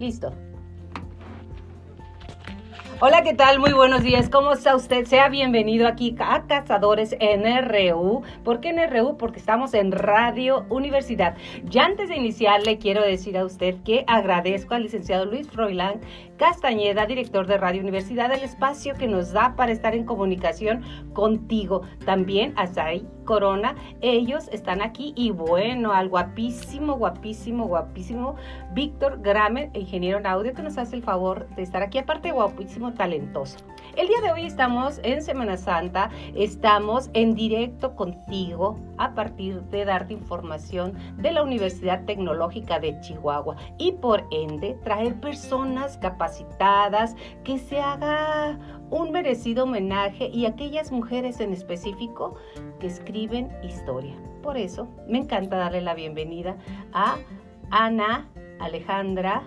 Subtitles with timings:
[0.00, 0.49] Listo.
[3.02, 3.60] Hola, ¿qué tal?
[3.60, 4.28] Muy buenos días.
[4.28, 5.06] ¿Cómo está usted?
[5.06, 8.20] Sea bienvenido aquí a Cazadores NRU.
[8.44, 9.16] ¿Por qué NRU?
[9.16, 11.34] Porque estamos en Radio Universidad.
[11.64, 16.02] Ya antes de iniciar, le quiero decir a usted que agradezco al licenciado Luis Froilán
[16.40, 20.82] Castañeda, director de Radio Universidad, el espacio que nos da para estar en comunicación
[21.12, 21.82] contigo.
[22.06, 28.36] También a Sai Corona, ellos están aquí y bueno, al guapísimo, guapísimo, guapísimo
[28.72, 32.89] Víctor Gramer, ingeniero en audio, que nos hace el favor de estar aquí, aparte guapísimo,
[32.94, 33.58] talentoso.
[33.96, 39.84] El día de hoy estamos en Semana Santa, estamos en directo contigo a partir de
[39.84, 47.58] darte información de la Universidad Tecnológica de Chihuahua y por ende traer personas capacitadas que
[47.58, 48.58] se haga
[48.90, 52.36] un merecido homenaje y aquellas mujeres en específico
[52.78, 54.14] que escriben historia.
[54.42, 56.56] Por eso me encanta darle la bienvenida
[56.92, 57.16] a
[57.70, 58.28] Ana
[58.60, 59.42] Alejandra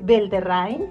[0.00, 0.88] Belderrain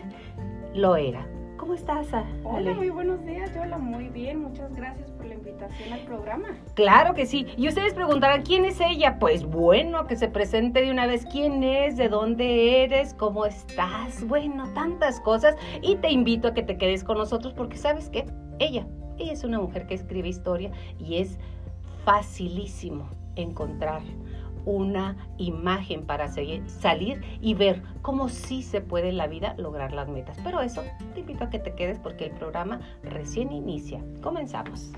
[0.74, 1.37] Loera.
[1.58, 2.28] ¿Cómo estás, Ale?
[2.44, 3.80] Hola, muy buenos días, Yola.
[3.80, 6.50] Muy bien, muchas gracias por la invitación al programa.
[6.76, 7.48] Claro que sí.
[7.58, 9.18] Y ustedes preguntarán, ¿quién es ella?
[9.20, 11.26] Pues bueno, que se presente de una vez.
[11.26, 11.98] ¿Quién es?
[11.98, 13.16] ¿De dónde eres?
[13.16, 14.24] ¿Cómo estás?
[14.28, 15.56] Bueno, tantas cosas.
[15.82, 18.26] Y te invito a que te quedes con nosotros porque sabes qué?
[18.60, 18.86] Ella,
[19.18, 21.40] ella es una mujer que escribe historia y es
[22.06, 24.02] facilísimo encontrar
[24.68, 29.94] una imagen para seguir, salir y ver cómo sí se puede en la vida lograr
[29.94, 30.38] las metas.
[30.44, 34.04] Pero eso te invito a que te quedes porque el programa recién inicia.
[34.22, 34.92] Comenzamos.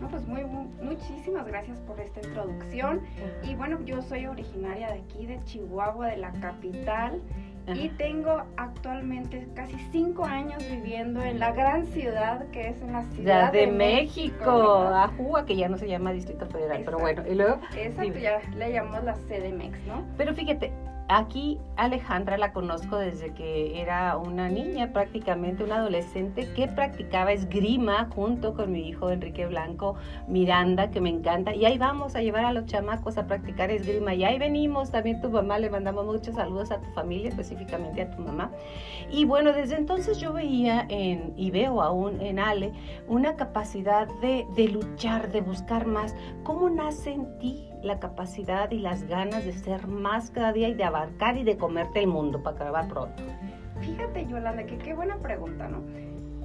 [0.00, 3.00] No, pues muy, muchísimas gracias por esta introducción.
[3.42, 7.20] Y bueno, yo soy originaria de aquí, de Chihuahua, de la capital.
[7.68, 13.04] Y tengo actualmente casi cinco años viviendo en la gran ciudad que es en la
[13.04, 14.88] Ciudad de, México.
[14.92, 17.22] Ajúa, que ya no se llama Distrito Federal, pero bueno.
[17.26, 17.60] Y luego.
[17.76, 20.04] Exacto, ya le llamamos la CDMX, ¿no?
[20.16, 20.72] Pero fíjate,
[21.08, 28.08] Aquí Alejandra la conozco desde que era una niña, prácticamente una adolescente que practicaba esgrima
[28.14, 29.96] junto con mi hijo Enrique Blanco
[30.26, 31.54] Miranda, que me encanta.
[31.54, 34.14] Y ahí vamos a llevar a los chamacos a practicar esgrima.
[34.14, 38.10] Y ahí venimos, también tu mamá, le mandamos muchos saludos a tu familia, específicamente a
[38.10, 38.50] tu mamá.
[39.10, 42.72] Y bueno, desde entonces yo veía en, y veo aún en Ale
[43.08, 46.14] una capacidad de, de luchar, de buscar más.
[46.44, 50.74] ¿Cómo nace en ti la capacidad y las ganas de ser más cada día y
[50.74, 53.22] de abarcar y de comerte el mundo para acabar pronto?
[53.80, 55.82] Fíjate, Yolanda, que qué buena pregunta, ¿no?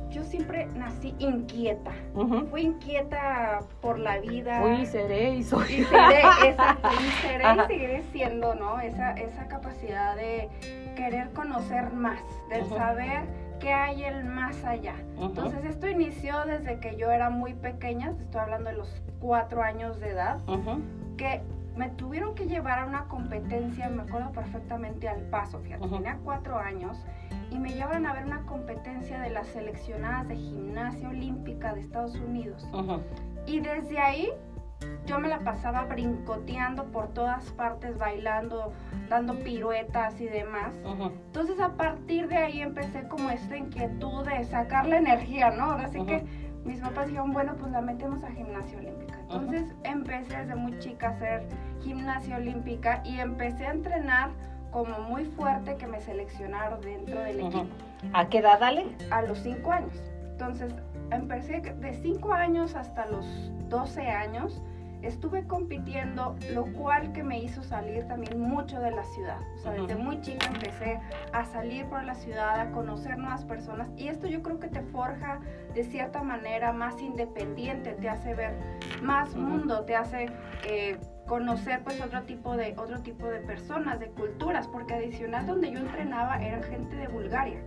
[0.10, 1.92] Yo siempre nací inquieta.
[2.50, 4.62] Fui inquieta por la vida.
[4.62, 5.82] Fui, seré y soy.
[5.82, 8.80] Y seré, esa, y seré y seguiré siendo, ¿no?
[8.80, 10.50] Esa, esa capacidad de
[10.96, 13.26] querer conocer más, de saber
[13.60, 14.96] qué hay el más allá.
[15.20, 20.00] Entonces esto inició desde que yo era muy pequeña, estoy hablando de los cuatro años
[20.00, 20.40] de edad,
[21.18, 21.42] que
[21.76, 26.58] me tuvieron que llevar a una competencia, me acuerdo perfectamente al paso, fíjate, tenía cuatro
[26.58, 26.98] años
[27.52, 32.16] y me llevaron a ver una competencia de las seleccionadas de gimnasia olímpica de Estados
[32.16, 32.68] Unidos.
[33.46, 34.30] Y desde ahí
[35.06, 38.74] yo me la pasaba brincoteando por todas partes, bailando,
[39.10, 40.74] dando piruetas y demás.
[41.28, 45.72] Entonces a partir de ahí empecé como esta inquietud de sacar la energía, ¿no?
[45.72, 46.26] Así que
[46.66, 49.07] mis papás dijeron, bueno, pues la metemos a gimnasia olímpica.
[49.30, 51.48] Entonces empecé desde muy chica a hacer
[51.82, 54.30] gimnasia olímpica y empecé a entrenar
[54.72, 57.68] como muy fuerte que me seleccionaron dentro del equipo.
[58.14, 58.86] ¿A qué edad, dale?
[59.12, 59.94] A los 5 años.
[60.32, 60.74] Entonces
[61.12, 63.26] empecé de 5 años hasta los
[63.70, 64.62] 12 años
[65.02, 69.40] estuve compitiendo, lo cual que me hizo salir también mucho de la ciudad.
[69.56, 71.00] O sea, desde muy chica empecé
[71.34, 74.82] a salir por la ciudad, a conocer nuevas personas y esto yo creo que te
[74.82, 75.40] forja
[75.74, 78.56] de cierta manera más independiente, te hace ver
[79.02, 80.28] más mundo, te hace
[80.66, 80.98] eh,
[81.28, 85.80] conocer pues otro tipo de otro tipo de personas, de culturas, porque adicional donde yo
[85.80, 87.62] entrenaba era gente de Bulgaria.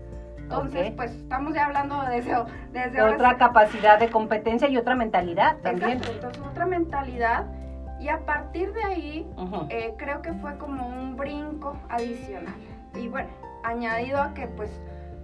[0.50, 2.34] Entonces, pues estamos ya hablando desde,
[2.72, 5.98] desde otra capacidad de competencia y otra mentalidad también.
[5.98, 7.46] Exacto, entonces otra mentalidad
[8.00, 9.26] y a partir de ahí
[9.68, 12.54] eh, creo que fue como un brinco adicional.
[12.94, 13.28] Y bueno,
[13.62, 14.70] añadido a que pues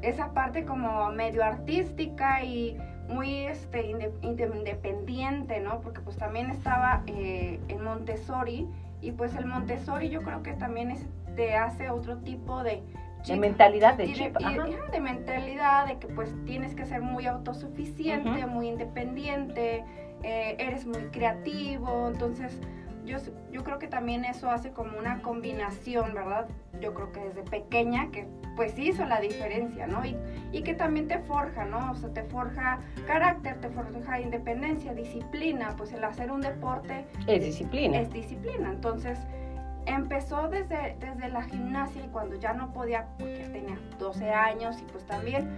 [0.02, 3.90] esa parte como medio artística y muy este,
[4.22, 5.80] independiente, ¿no?
[5.80, 8.68] Porque pues también estaba eh, en Montessori
[9.00, 10.96] y pues el Montessori yo creo que también
[11.34, 12.82] te hace otro tipo de
[13.26, 14.36] de mentalidad de chip.
[14.36, 19.84] De, mentalidad de que pues tienes que ser muy autosuficiente, muy independiente,
[20.22, 22.60] eh, eres muy creativo, entonces
[23.04, 23.18] yo,
[23.52, 26.48] yo creo que también eso hace como una combinación, ¿verdad?
[26.80, 28.26] Yo creo que desde pequeña que
[28.56, 30.04] pues hizo la diferencia, ¿no?
[30.04, 30.16] Y,
[30.52, 31.92] y que también te forja, ¿no?
[31.92, 37.44] O sea, te forja carácter, te forja independencia, disciplina, pues el hacer un deporte es
[37.44, 38.00] disciplina.
[38.00, 39.18] Es disciplina, entonces
[39.86, 44.84] empezó desde, desde la gimnasia y cuando ya no podía, porque tenía 12 años y
[44.92, 45.48] pues también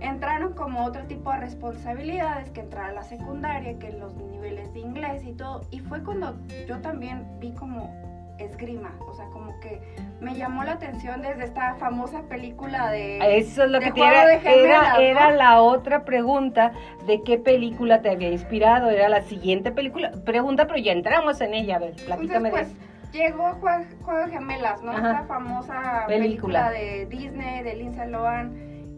[0.00, 4.80] entraron como otro tipo de responsabilidades, que entrar a la secundaria, que los niveles de
[4.80, 5.62] inglés y todo.
[5.70, 6.36] Y fue cuando
[6.66, 7.92] yo también vi como
[8.38, 9.80] esgrima, o sea, como que
[10.20, 13.18] me llamó la atención desde esta famosa película de...
[13.38, 16.72] Eso es lo que te era, era, era, la otra pregunta
[17.06, 21.54] de qué película te había inspirado, era la siguiente película, pregunta, pero ya entramos en
[21.54, 24.92] ella, a ver, platícame Entonces, pues, Llegó Juego, de Gemelas, ¿no?
[24.92, 26.70] Esta famosa película.
[26.70, 28.54] de Disney, de Lindsay Lohan,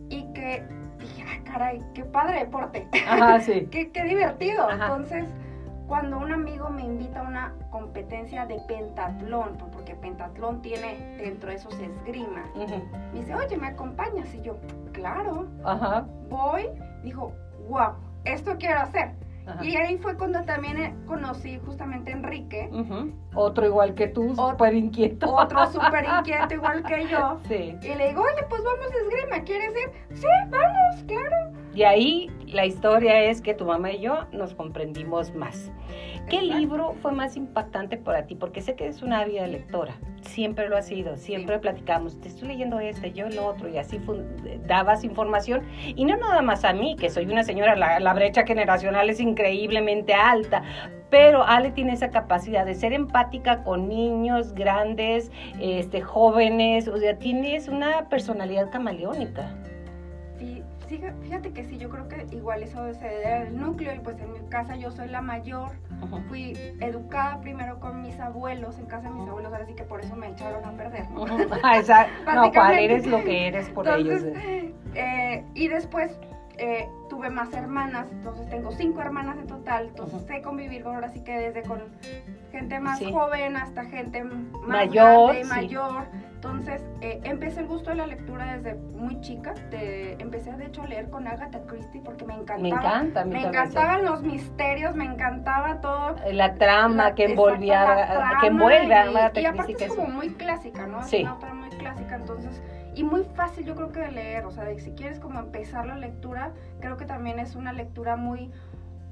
[0.08, 0.62] y que
[0.98, 2.88] dije, ay, caray, qué padre deporte.
[3.08, 3.66] Ajá, sí.
[3.70, 4.70] qué, qué, divertido.
[4.70, 5.26] Entonces,
[5.86, 11.56] cuando un amigo me invita a una competencia de pentatlón, porque pentatlón tiene dentro de
[11.56, 14.32] esos esgrima, me dice, oye, ¿me acompañas?
[14.34, 14.56] Y yo,
[14.92, 16.06] claro, Ajá.
[16.28, 16.68] voy,
[17.02, 17.32] dijo,
[17.68, 17.94] wow,
[18.24, 19.12] esto quiero hacer.
[19.62, 22.70] Y ahí fue cuando también eh, conocí justamente a Enrique.
[23.34, 25.34] Otro igual que tú, súper inquieto.
[25.34, 27.40] Otro súper inquieto igual que yo.
[27.48, 27.76] Sí.
[27.82, 30.16] Y le digo, oye, pues vamos a esgrima, ¿quieres ir?
[30.16, 31.63] Sí, vamos, claro.
[31.74, 35.72] Y ahí la historia es que tu mamá y yo nos comprendimos más.
[36.28, 38.34] ¿Qué libro fue más impactante para ti?
[38.34, 42.48] Porque sé que eres una ávida lectora, siempre lo ha sido, siempre platicamos, te estoy
[42.48, 44.00] leyendo este, yo el otro, y así
[44.66, 45.62] dabas información.
[45.96, 50.14] Y no nada más a mí, que soy una señora, la, brecha generacional es increíblemente
[50.14, 50.62] alta,
[51.10, 55.30] pero Ale tiene esa capacidad de ser empática con niños, grandes,
[55.60, 59.54] este, jóvenes, o sea, tienes una personalidad camaleónica.
[61.22, 64.32] Fíjate que sí, yo creo que igual eso se debe al núcleo y pues en
[64.32, 65.72] mi casa yo soy la mayor,
[66.28, 70.00] fui educada primero con mis abuelos, en casa de mis abuelos, ahora sí que por
[70.00, 71.10] eso me echaron a perder.
[71.10, 71.26] ¿no?
[71.26, 74.22] no, cuál eres lo que eres por ellos.
[74.22, 74.72] Eh.
[74.94, 76.18] Eh, y después
[76.58, 81.20] eh, tuve más hermanas, entonces tengo cinco hermanas en total, entonces sé convivir ahora sí
[81.22, 81.80] que desde con
[82.52, 86.04] gente más joven hasta gente más mayor, grande, mayor.
[86.34, 90.86] Entonces eh, empecé el gusto de la lectura desde muy chica, empecé de hecho a
[90.86, 92.62] leer con Agatha Christie porque me encantaba.
[92.62, 96.16] Me encanta, Me encantaban los misterios, me encantaba todo.
[96.32, 101.00] La trama que envolvía, que envuelve a Agatha Y aparte es como muy clásica, ¿no?
[101.00, 102.62] Es una autora muy clásica, entonces
[102.94, 105.86] y muy fácil yo creo que de leer, o sea, de si quieres como empezar
[105.86, 108.50] la lectura, creo que también es una lectura muy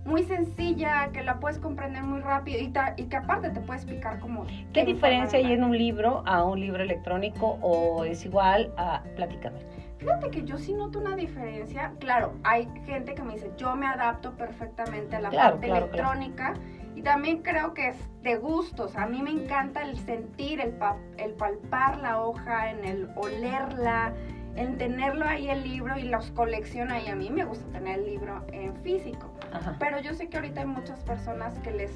[0.05, 4.19] muy sencilla, que la puedes comprender muy rápido y, y que aparte te puedes picar
[4.19, 4.45] como...
[4.73, 9.03] ¿Qué diferencia hay en un libro a un libro electrónico o es igual a...
[9.15, 9.61] Platícame.
[9.99, 11.93] Fíjate que yo sí noto una diferencia.
[12.01, 16.55] Claro, hay gente que me dice, yo me adapto perfectamente a la parte electrónica.
[16.95, 18.97] Y también creo que es de gustos.
[18.97, 20.75] A mí me encanta el sentir, el,
[21.19, 24.13] el palpar la hoja, en el olerla,
[24.57, 27.01] en tenerlo ahí el libro y los colecciona.
[27.01, 29.31] Y a mí me gusta tener el libro en físico.
[29.79, 31.93] Pero yo sé que ahorita hay muchas personas que les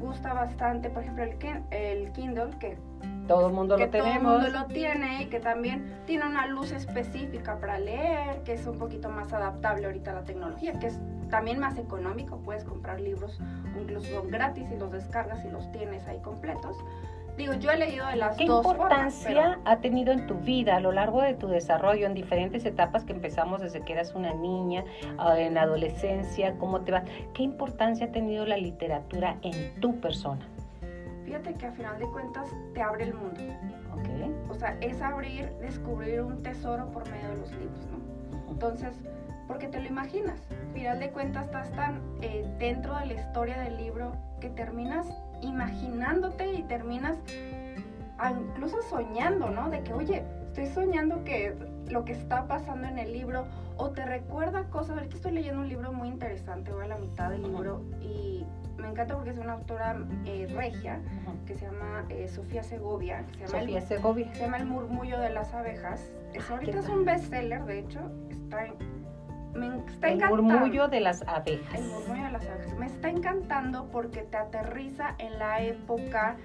[0.00, 2.76] gusta bastante, por ejemplo, el, el Kindle, que
[3.30, 4.22] todo el mundo lo tenemos.
[4.22, 8.54] Todo el mundo lo tiene y que también tiene una luz específica para leer, que
[8.54, 10.98] es un poquito más adaptable ahorita a la tecnología, que es
[11.30, 12.38] también más económico.
[12.38, 13.38] Puedes comprar libros,
[13.80, 16.76] incluso son gratis y los descargas y los tienes ahí completos.
[17.36, 20.80] Digo, yo he leído de las ¿Qué dos importancia ha tenido en tu vida a
[20.80, 24.84] lo largo de tu desarrollo, en diferentes etapas que empezamos desde que eras una niña,
[25.18, 27.04] ah, en la adolescencia, cómo te va?
[27.32, 30.44] ¿Qué importancia ha tenido la literatura en tu persona?
[31.30, 33.40] Fíjate que a final de cuentas te abre el mundo.
[34.00, 34.34] Okay.
[34.48, 38.50] O sea, es abrir, descubrir un tesoro por medio de los libros, ¿no?
[38.50, 38.96] Entonces,
[39.46, 40.40] porque te lo imaginas.
[40.50, 45.06] A final de cuentas estás tan eh, dentro de la historia del libro que terminas
[45.40, 47.16] imaginándote y terminas
[48.28, 49.70] incluso soñando, ¿no?
[49.70, 51.56] De que, oye, estoy soñando que
[51.90, 54.96] lo que está pasando en el libro o te recuerda cosas.
[54.96, 58.44] Ahorita estoy leyendo un libro muy interesante, voy a la mitad del libro y
[58.80, 61.00] me encanta porque es una autora eh, regia
[61.46, 63.24] que se llama eh, Sofía Segovia.
[63.32, 64.34] se llama Sofía Segovia.
[64.34, 66.10] Se llama El murmullo de las abejas.
[66.32, 68.00] Es, ah, ahorita es un bestseller, de hecho.
[68.30, 68.66] Está
[69.54, 71.74] me está el murmullo de las abejas.
[71.74, 72.78] El murmullo de las abejas.
[72.78, 76.36] Me está encantando porque te aterriza en la época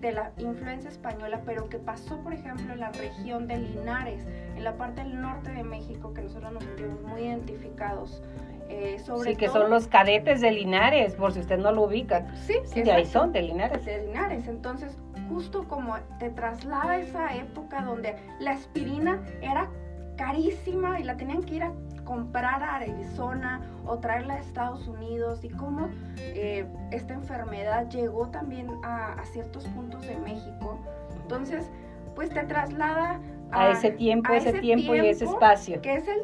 [0.00, 4.64] de la influencia española, pero que pasó, por ejemplo, en la región de Linares, en
[4.64, 8.22] la parte del norte de México, que nosotros nos sentimos muy identificados.
[8.70, 12.24] Eh, sobre sí, que son los cadetes de Linares, por si usted no lo ubica.
[12.46, 13.84] Sí, sí de ahí son, de Linares.
[13.84, 14.46] De Linares.
[14.46, 14.96] Entonces,
[15.28, 19.68] justo como te traslada a esa época donde la aspirina era
[20.16, 21.72] carísima y la tenían que ir a
[22.04, 28.68] comprar a Arizona o traerla a Estados Unidos y cómo eh, esta enfermedad llegó también
[28.84, 30.78] a, ciertos puntos de México.
[31.22, 31.70] Entonces,
[32.14, 35.80] pues te traslada a, ese tiempo, ese, tiempo, y ese espacio.
[35.80, 36.22] Que es el,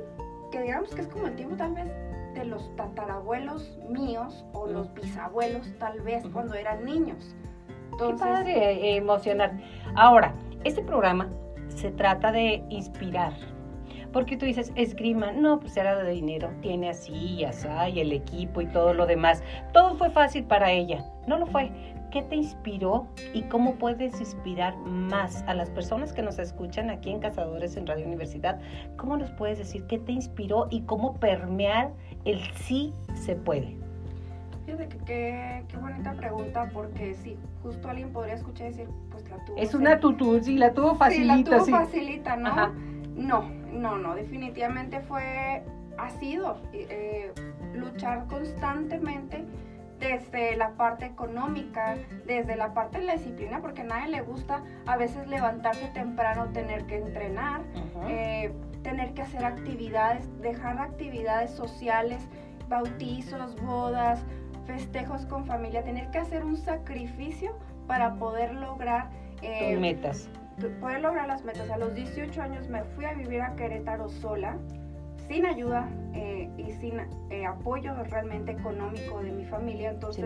[0.52, 1.88] que digamos que es como el tiempo tal vez
[2.36, 7.34] de los tatarabuelos míos o los bisabuelos tal vez cuando eran niños.
[7.92, 9.58] Entonces, Qué padre eh, emocionar.
[9.94, 11.30] Ahora, este programa
[11.68, 13.32] se trata de inspirar.
[14.12, 18.12] Porque tú dices, esgrima, no, pues era de dinero, tiene así y así, y el
[18.12, 19.42] equipo y todo lo demás.
[19.72, 21.04] Todo fue fácil para ella.
[21.26, 21.70] No lo fue.
[22.10, 27.10] ¿Qué te inspiró y cómo puedes inspirar más a las personas que nos escuchan aquí
[27.10, 28.58] en Cazadores en Radio Universidad?
[28.96, 31.92] ¿Cómo nos puedes decir qué te inspiró y cómo permear
[32.26, 33.76] el sí se puede?
[34.66, 34.98] Fíjate que
[35.68, 39.56] qué, bonita pregunta, porque sí, justo alguien podría escuchar y decir, pues la tuvo.
[39.56, 41.34] Es una tutu, sí, la tuvo facilita.
[41.36, 42.72] Sí, la tuvo facilita, ¿no?
[43.14, 45.62] No, no, no, definitivamente fue,
[45.98, 47.32] ha sido eh,
[47.74, 49.44] luchar constantemente
[50.00, 54.62] desde la parte económica, desde la parte de la disciplina, porque a nadie le gusta
[54.86, 57.62] a veces levantarse temprano, tener que entrenar,
[58.08, 58.52] eh,
[58.86, 62.22] tener que hacer actividades, dejar actividades sociales,
[62.68, 64.24] bautizos, bodas,
[64.64, 67.56] festejos con familia, tener que hacer un sacrificio
[67.88, 69.10] para poder lograr...
[69.42, 70.28] Eh, metas.
[70.80, 71.68] Poder lograr las metas.
[71.68, 74.56] A los 18 años me fui a vivir a Querétaro sola
[75.28, 79.90] sin ayuda eh, y sin eh, apoyo realmente económico de mi familia.
[79.90, 80.24] Entonces,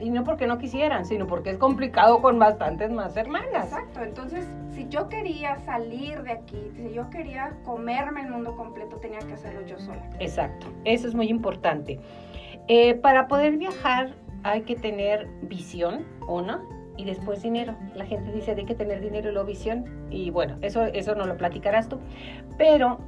[0.00, 3.64] y no porque no quisieran, sino porque es complicado con bastantes más hermanas.
[3.64, 8.96] Exacto, entonces si yo quería salir de aquí, si yo quería comerme el mundo completo,
[8.96, 10.02] tenía que hacerlo yo sola.
[10.18, 12.00] Exacto, eso es muy importante.
[12.68, 16.60] Eh, para poder viajar hay que tener visión, ¿o no?
[16.96, 17.74] Y después dinero.
[17.94, 19.84] La gente dice hay que tener dinero y luego visión.
[20.10, 21.98] Y bueno, eso, eso no lo platicarás tú.
[22.58, 22.98] Pero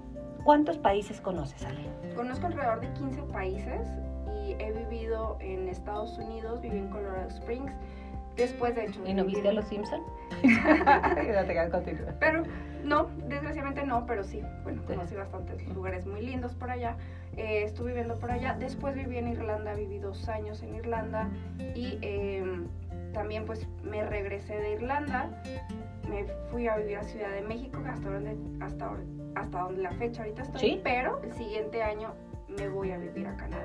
[0.45, 2.15] ¿Cuántos países conoces, Ale?
[2.15, 3.89] Conozco alrededor de 15 países
[4.47, 7.73] y he vivido en Estados Unidos, viví en Colorado Springs.
[8.37, 9.01] Después, de hecho.
[9.07, 10.03] ¿Y no viste a los Simpson?
[12.21, 12.43] pero
[12.85, 14.43] no, desgraciadamente no, pero sí.
[14.65, 16.97] Bueno, conocí bastantes lugares muy lindos por allá.
[17.37, 18.55] Eh, estuve viviendo por allá.
[18.59, 21.31] Después viví en Irlanda, viví dos años en Irlanda
[21.75, 22.67] y em,
[23.15, 25.31] también pues me regresé de Irlanda.
[26.11, 28.91] Me fui a vivir a Ciudad de México hasta donde, hasta
[29.37, 32.13] hasta donde la fecha ahorita estoy, pero el siguiente año
[32.49, 33.65] me voy a vivir a Canadá.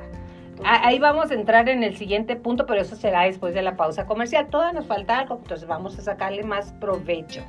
[0.63, 4.05] Ahí vamos a entrar en el siguiente punto, pero eso será después de la pausa
[4.05, 4.47] comercial.
[4.49, 7.41] Todavía nos falta algo, entonces vamos a sacarle más provecho.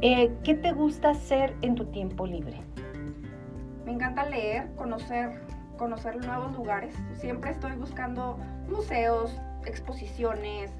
[0.00, 2.58] Eh, ¿Qué te gusta hacer en tu tiempo libre?
[3.84, 5.42] Me encanta leer, conocer,
[5.76, 6.94] conocer nuevos lugares.
[7.14, 8.38] Siempre estoy buscando
[8.70, 10.70] museos, exposiciones,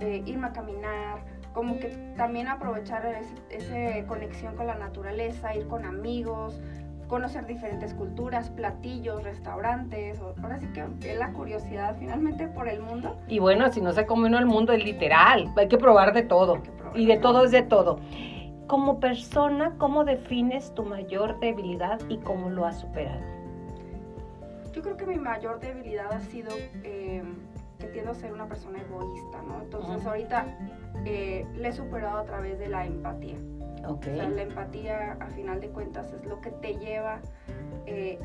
[0.00, 1.18] eh, irme a caminar,
[1.52, 3.04] como que también aprovechar
[3.50, 6.60] esa conexión con la naturaleza, ir con amigos,
[7.08, 13.16] conocer diferentes culturas, platillos, restaurantes, ahora sí que es la curiosidad finalmente por el mundo.
[13.26, 16.22] Y bueno, si no se come uno el mundo es literal, hay que probar de
[16.22, 16.62] todo,
[16.94, 17.98] y de todo es de todo.
[18.66, 23.22] Como persona, ¿cómo defines tu mayor debilidad y cómo lo has superado?
[24.74, 26.50] Yo creo que mi mayor debilidad ha sido
[26.84, 27.22] eh,
[27.78, 29.62] que tiendo a ser una persona egoísta, ¿no?
[29.62, 30.46] Entonces ahorita
[31.04, 33.36] eh, le he superado a través de la empatía.
[33.86, 34.14] Okay.
[34.14, 37.20] O sea, la empatía, a final de cuentas, es lo que te lleva
[37.86, 38.18] eh,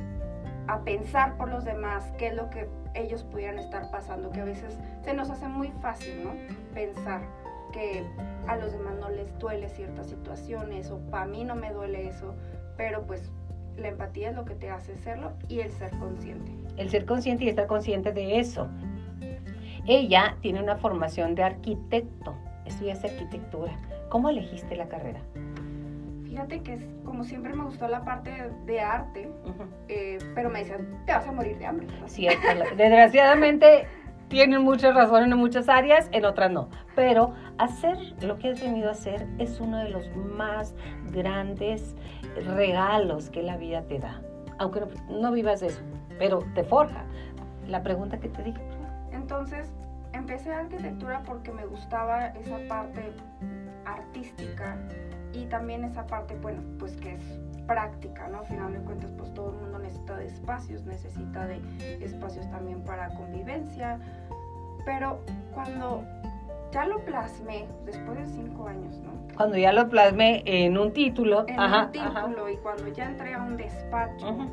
[0.67, 4.45] a pensar por los demás, qué es lo que ellos pudieran estar pasando, que a
[4.45, 6.31] veces se nos hace muy fácil, ¿no?
[6.73, 7.21] Pensar
[7.71, 8.03] que
[8.47, 12.33] a los demás no les duele ciertas situaciones o para mí no me duele eso,
[12.77, 13.31] pero pues
[13.77, 16.51] la empatía es lo que te hace serlo y el ser consciente.
[16.77, 18.67] El ser consciente y estar consciente de eso.
[19.85, 22.35] Ella tiene una formación de arquitecto,
[22.65, 23.73] estudias arquitectura.
[24.09, 25.19] ¿Cómo elegiste la carrera?
[26.23, 29.29] Fíjate que como siempre me gustó la parte de, arte,
[29.87, 31.87] eh, pero me decían, te vas a morir de hambre.
[32.05, 32.27] Sí,
[32.77, 33.87] desgraciadamente
[34.29, 36.69] tienen mucha razón en muchas áreas, en otras no.
[36.95, 40.73] Pero hacer lo que has venido a hacer es uno de los más
[41.11, 41.95] grandes
[42.55, 44.21] regalos que la vida te da.
[44.57, 44.87] Aunque no,
[45.19, 45.81] no vivas de eso,
[46.17, 47.03] pero te forja.
[47.67, 48.59] La pregunta que te dije,
[49.33, 49.73] entonces
[50.13, 53.01] empecé arquitectura porque me gustaba esa parte
[53.83, 54.77] artística
[55.33, 58.41] y también esa parte, bueno, pues que es práctica, ¿no?
[58.41, 61.59] Al final de cuentas, pues todo el mundo necesita de espacios, necesita de
[61.99, 63.99] espacios también para convivencia,
[64.85, 65.19] pero
[65.55, 66.03] cuando
[66.71, 69.13] ya lo plasmé, después de cinco años, ¿no?
[69.35, 71.47] Cuando ya lo plasmé en un título.
[71.47, 74.47] En un título y cuando ya entré a un despacho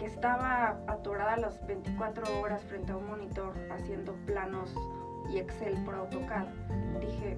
[0.00, 4.74] que estaba atorada las 24 horas frente a un monitor haciendo planos
[5.30, 6.46] y Excel por AutoCAD,
[7.00, 7.36] dije,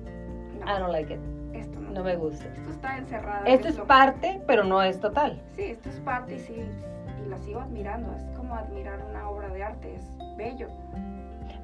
[0.60, 0.66] no.
[0.66, 1.20] I don't like it.
[1.54, 1.90] Esto no.
[1.90, 2.46] No me gusta.
[2.46, 3.46] Esto está encerrado.
[3.46, 5.42] Esto es parte, pero no es total.
[5.56, 8.14] Sí, esto es parte y sí, y la sigo admirando.
[8.14, 10.68] Es como admirar una obra de arte, es bello.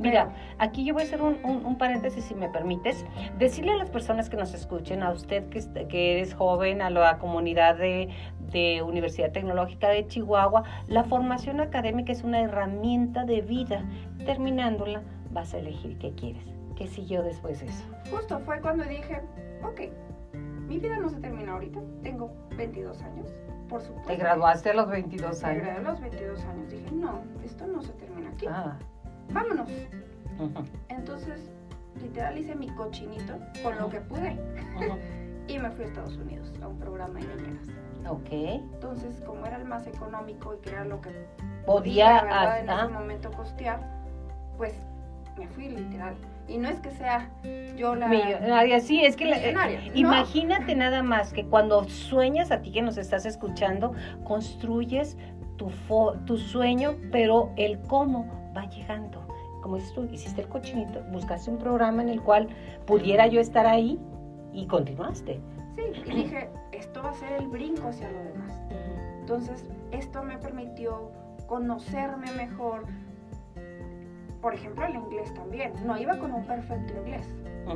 [0.00, 3.04] Mira, aquí yo voy a hacer un, paréntesis, si me permites.
[3.38, 7.18] Decirle a las personas que nos escuchen, a usted que, que eres joven, a la
[7.18, 8.08] comunidad de,
[8.52, 13.84] de Universidad Tecnológica de Chihuahua, la formación académica es una herramienta de vida.
[14.24, 15.02] Terminándola,
[15.32, 16.42] vas a elegir qué quieres
[16.76, 17.84] ¿Qué siguió después de eso?
[18.10, 19.20] Justo fue cuando dije,
[19.64, 19.80] ok,
[20.68, 23.26] mi vida no se termina ahorita, tengo 22 años,
[23.68, 24.06] por supuesto.
[24.12, 25.62] ¿Te graduaste a los 22 Me años?
[25.64, 28.78] gradué a los 22 años, dije, no, esto no se termina aquí, Ah.
[29.32, 29.68] vámonos.
[30.88, 31.50] Entonces,
[32.00, 34.36] literal hice mi cochinito con lo que pude
[35.48, 37.66] y me fui a Estados Unidos a un programa de niñeras.
[38.06, 38.28] Ok.
[38.32, 41.10] Entonces, como era el más económico y que era lo que
[41.66, 42.22] Podía.
[42.22, 42.58] ¿verdad?
[42.60, 43.80] en ese momento costear,
[44.56, 44.74] pues
[45.38, 46.14] me fui literal.
[46.48, 47.28] Y no es que sea
[47.76, 48.08] yo la...
[48.08, 49.98] Millonaria, sí, es que la- eh, no.
[49.98, 53.92] imagínate nada más que cuando sueñas a ti que nos estás escuchando,
[54.24, 55.18] construyes
[55.56, 58.26] tu, fo- tu sueño, pero el cómo
[58.56, 59.26] va llegando.
[59.62, 62.48] Como dices tú, hiciste el cochinito, buscaste un programa en el cual
[62.86, 63.98] pudiera yo estar ahí
[64.54, 65.40] y continuaste.
[65.76, 66.48] Sí, y dije,
[66.78, 68.52] esto va a ser el brinco hacia lo demás.
[69.20, 71.10] Entonces, esto me permitió
[71.46, 72.84] conocerme mejor.
[74.40, 75.72] Por ejemplo, el inglés también.
[75.84, 77.26] No iba con un perfecto inglés.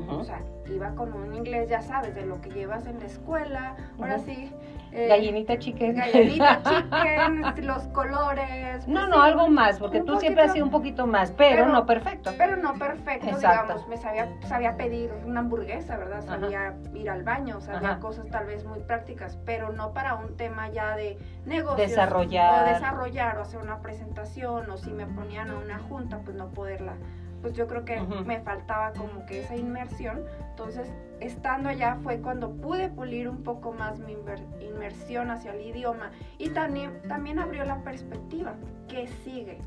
[0.09, 0.41] O sea,
[0.71, 3.77] iba con un inglés, ya sabes, de lo que llevas en la escuela.
[3.99, 4.51] Ahora sí.
[4.93, 5.97] Eh, Gallinita chicken.
[5.97, 8.87] Gallinita chicken, los colores.
[8.87, 11.31] No, pues no, sí, algo más, porque un tú siempre has sido un poquito más,
[11.33, 12.31] pero, Pero- no perfecto.
[12.37, 13.63] Pero no perfecto, Exacto.
[13.75, 13.89] digamos.
[13.89, 16.19] Me sabía, sabía pedir una hamburguesa, ¿verdad?
[16.29, 16.41] Ajá.
[16.41, 18.01] Sabía ir al baño, sabía Ajá.
[18.01, 21.89] cosas tal vez muy prácticas, pero no para un tema ya de negocios.
[21.91, 22.65] Desarrollar.
[22.65, 26.49] O desarrollar, o hacer una presentación, o si me ponían a una junta, pues no
[26.49, 26.95] poderla.
[27.43, 30.25] Pues yo creo que me faltaba como que esa inmersión.
[30.51, 30.89] Entonces,
[31.21, 34.17] estando allá fue cuando pude pulir un poco más mi
[34.61, 36.13] inmersión hacia el idioma.
[36.39, 38.55] Y también, también abrió la perspectiva.
[38.89, 39.59] ¿Qué sigue?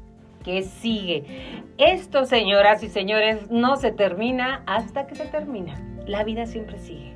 [0.46, 1.63] que sigue.
[1.79, 5.74] Esto, señoras y señores, no se termina hasta que se termina.
[6.05, 7.15] La vida siempre sigue.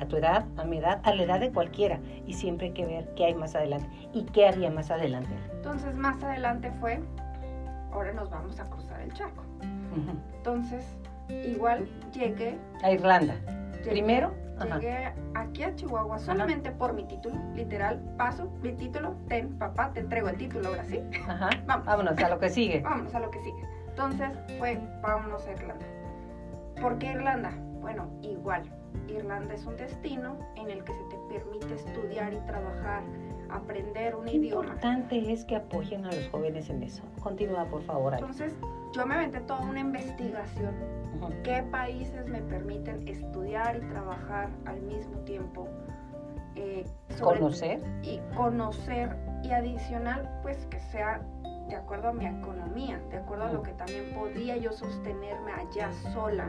[0.00, 1.98] A tu edad, a mi edad, a la edad de cualquiera.
[2.26, 5.30] Y siempre hay que ver qué hay más adelante y qué había más adelante.
[5.52, 7.00] Entonces más adelante fue,
[7.90, 9.42] ahora nos vamos a cruzar el charco.
[10.36, 10.84] Entonces,
[11.28, 13.34] igual llegué, A Irlanda.
[13.82, 14.78] llegué- Primero, ajá.
[14.78, 20.00] llegué aquí a Chihuahua solamente por mi título, literal, paso mi título, ten papá, te
[20.00, 21.50] entrego el título ahora sí, Ajá.
[21.66, 21.86] Vamos.
[21.86, 22.80] Vámonos a lo que sigue.
[22.80, 23.64] vámonos a lo que sigue.
[23.88, 25.86] Entonces fue, vámonos a Irlanda.
[26.80, 27.52] ¿Por qué Irlanda?
[27.80, 28.62] Bueno, igual,
[29.08, 33.02] Irlanda es un destino en el que se te permite estudiar y trabajar,
[33.50, 34.64] aprender un Qué idioma.
[34.66, 37.02] importante es que apoyen a los jóvenes en eso.
[37.22, 38.14] Continúa, por favor.
[38.14, 38.54] Entonces,
[38.92, 40.74] yo me aventé toda una investigación
[41.44, 45.68] qué países me permiten estudiar y trabajar al mismo tiempo.
[46.56, 46.84] eh,
[47.16, 47.80] sobre- Conocer.
[48.02, 51.20] y conocer y adicional, pues que sea
[51.68, 55.92] de acuerdo a mi economía, de acuerdo a lo que también podía yo sostenerme allá
[56.12, 56.48] sola.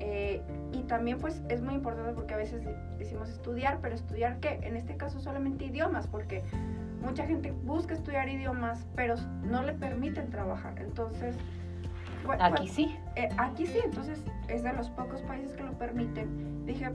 [0.00, 2.62] Eh, y también pues es muy importante porque a veces
[2.98, 4.60] decimos estudiar, pero estudiar qué?
[4.62, 6.44] En este caso solamente idiomas, porque
[7.04, 10.74] mucha gente busca estudiar idiomas, pero no le permiten trabajar.
[10.78, 11.36] Entonces,
[12.24, 12.96] fue- Aquí sí.
[13.16, 16.64] eh, aquí sí, entonces es de los pocos países que lo permiten.
[16.64, 16.90] Dije,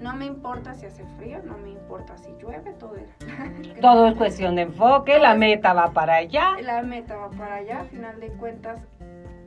[0.00, 3.08] no me importa si hace frío, no me importa si llueve, todo era.
[3.80, 6.56] Todo es cuestión de enfoque, la meta va para allá.
[6.62, 8.80] La meta va para allá, a final de cuentas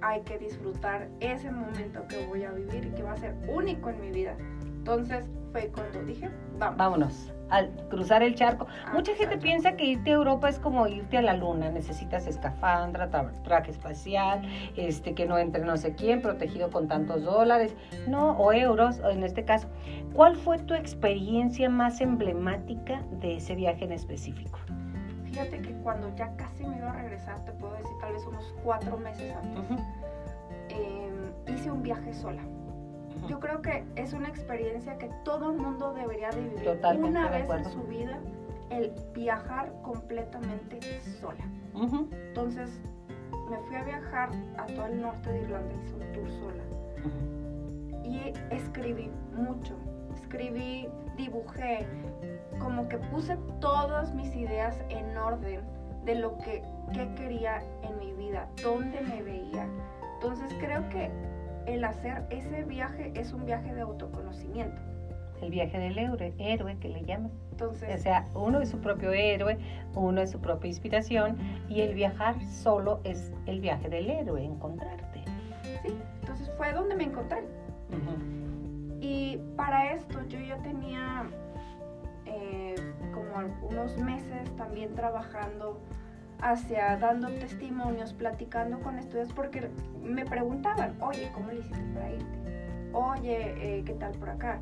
[0.02, 3.90] hay que disfrutar ese momento que voy a vivir y que va a ser único
[3.90, 4.36] en mi vida.
[4.62, 6.30] Entonces fue cuando dije,
[6.60, 6.78] vamos.
[6.78, 7.34] Vámonos.
[7.50, 8.68] Al cruzar el charco.
[8.86, 11.70] a Mucha gente piensa que irte a Europa es como irte a la luna.
[11.70, 14.42] Necesitas escafandra, tra- traje espacial,
[14.76, 17.74] este, que no entre no sé quién, protegido con tantos dólares,
[18.08, 19.68] no, o euros, o en este caso.
[20.14, 24.60] ¿Cuál fue tu experiencia más emblemática de ese viaje en específico?
[25.26, 28.54] Fíjate que cuando ya casi me iba a regresar, te puedo decir tal vez unos
[28.64, 29.78] cuatro meses antes,
[30.70, 31.10] eh,
[31.54, 32.42] hice un viaje sola.
[33.28, 37.30] Yo creo que es una experiencia que todo el mundo debería de vivir Totalmente una
[37.30, 38.20] vez en su vida,
[38.70, 40.80] el viajar completamente
[41.20, 41.46] sola.
[41.74, 42.82] Entonces
[43.50, 46.64] me fui a viajar a todo el norte de Irlanda, hice un tour sola.
[48.04, 49.76] Y escribí mucho,
[50.14, 51.86] escribí, dibujé,
[52.60, 55.62] como que puse todas mis ideas en orden
[56.06, 59.68] de lo que, que quería en mi vida, dónde me veía.
[60.16, 61.12] Entonces creo que
[61.68, 64.82] el hacer ese viaje es un viaje de autoconocimiento.
[65.42, 67.30] El viaje del héroe, héroe que le llaman.
[67.30, 69.58] O Entonces, sea, uno es su propio héroe,
[69.94, 71.38] uno es su propia inspiración
[71.70, 75.24] y el viajar solo es el viaje del héroe, encontrarte.
[75.84, 77.44] sí, entonces fue donde me encontré.
[79.00, 81.30] Y para esto yo ya tenía
[82.26, 82.76] eh,
[83.14, 85.80] como algunos meses también trabajando
[86.42, 89.70] hacia dando testimonios, platicando con estudiantes, porque
[90.04, 92.38] me preguntaban, oye, ¿cómo le hiciste para irte?
[92.94, 94.60] Oye, eh, ¿qué tal por acá?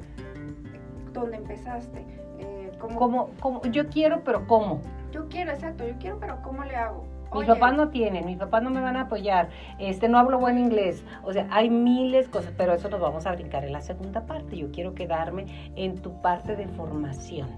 [1.14, 2.06] ¿Dónde empezaste?
[2.40, 4.82] Eh, ¿cómo, Como, como, yo quiero, pero ¿cómo?
[5.12, 7.06] Yo quiero, exacto, yo quiero, pero ¿cómo le hago?
[7.34, 10.58] Mis papás no tienen, mis papás no me van a apoyar, este no hablo buen
[10.58, 11.04] inglés.
[11.24, 14.26] O sea, hay miles de cosas, pero eso nos vamos a brincar en la segunda
[14.26, 14.58] parte.
[14.58, 17.50] Yo quiero quedarme en tu parte de formación.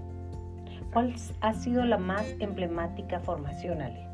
[0.92, 4.07] ¿Cuál ha sido la más emblemática formación, Ale?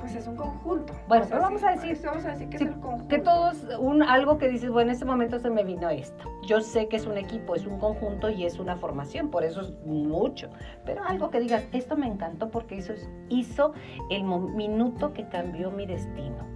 [0.00, 0.94] Pues es un conjunto.
[1.06, 3.08] Bueno, pero vamos, a decir, vamos a decir que es el conjunto.
[3.08, 6.24] Que todos, un, algo que dices, bueno, en este momento se me vino esto.
[6.46, 9.60] Yo sé que es un equipo, es un conjunto y es una formación, por eso
[9.60, 10.50] es mucho.
[10.86, 12.94] Pero algo que digas, esto me encantó porque hizo,
[13.28, 13.74] hizo
[14.10, 16.46] el minuto que cambió mi destino.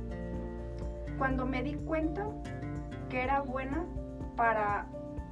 [1.19, 2.27] Cuando me di cuenta
[3.11, 3.85] que era buena
[4.37, 4.87] para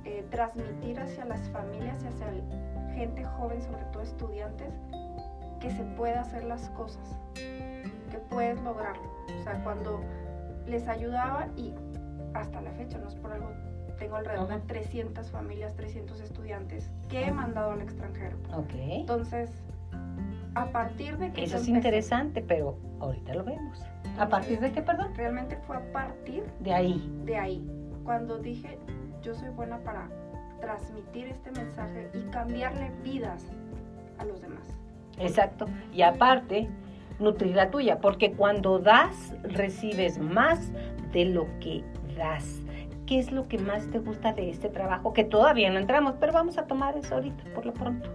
[0.05, 2.27] eh, transmitir hacia las familias y hacia
[2.95, 4.73] gente joven, sobre todo estudiantes,
[5.61, 7.17] que se puede hacer las cosas
[8.13, 9.03] que puedes lograrlo.
[9.41, 10.01] O sea, cuando
[10.67, 11.75] les ayudaba y
[12.35, 13.51] hasta la fecha, no es por algo,
[13.99, 18.37] tengo alrededor de 300 familias, 300 estudiantes que he mandado al extranjero.
[18.55, 18.71] Ok.
[18.75, 19.51] Entonces,
[20.55, 21.45] a partir de que...
[21.45, 23.83] Eso es interesante, pero ahorita lo vemos.
[24.19, 25.15] ¿A partir de qué, perdón?
[25.15, 26.45] Realmente fue a partir...
[26.61, 27.11] De ahí.
[27.25, 27.67] De ahí.
[28.05, 28.79] Cuando dije,
[29.23, 30.09] yo soy buena para
[30.61, 33.47] transmitir este mensaje y cambiarle vidas
[34.19, 34.67] a los demás.
[35.19, 35.67] Exacto.
[35.93, 36.69] Y aparte,
[37.19, 40.73] nutrir la tuya, porque cuando das, recibes más
[41.13, 41.85] de lo que
[42.17, 42.61] das.
[43.07, 45.13] ¿Qué es lo que más te gusta de este trabajo?
[45.13, 48.09] Que todavía no entramos, pero vamos a tomar eso ahorita, por lo pronto.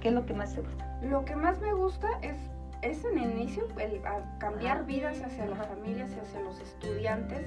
[0.00, 0.98] ¿Qué es lo que más te gusta?
[1.02, 2.36] Lo que más me gusta es,
[2.82, 4.00] es en el inicio, el
[4.38, 7.42] cambiar vidas hacia las familias y hacia los estudiantes,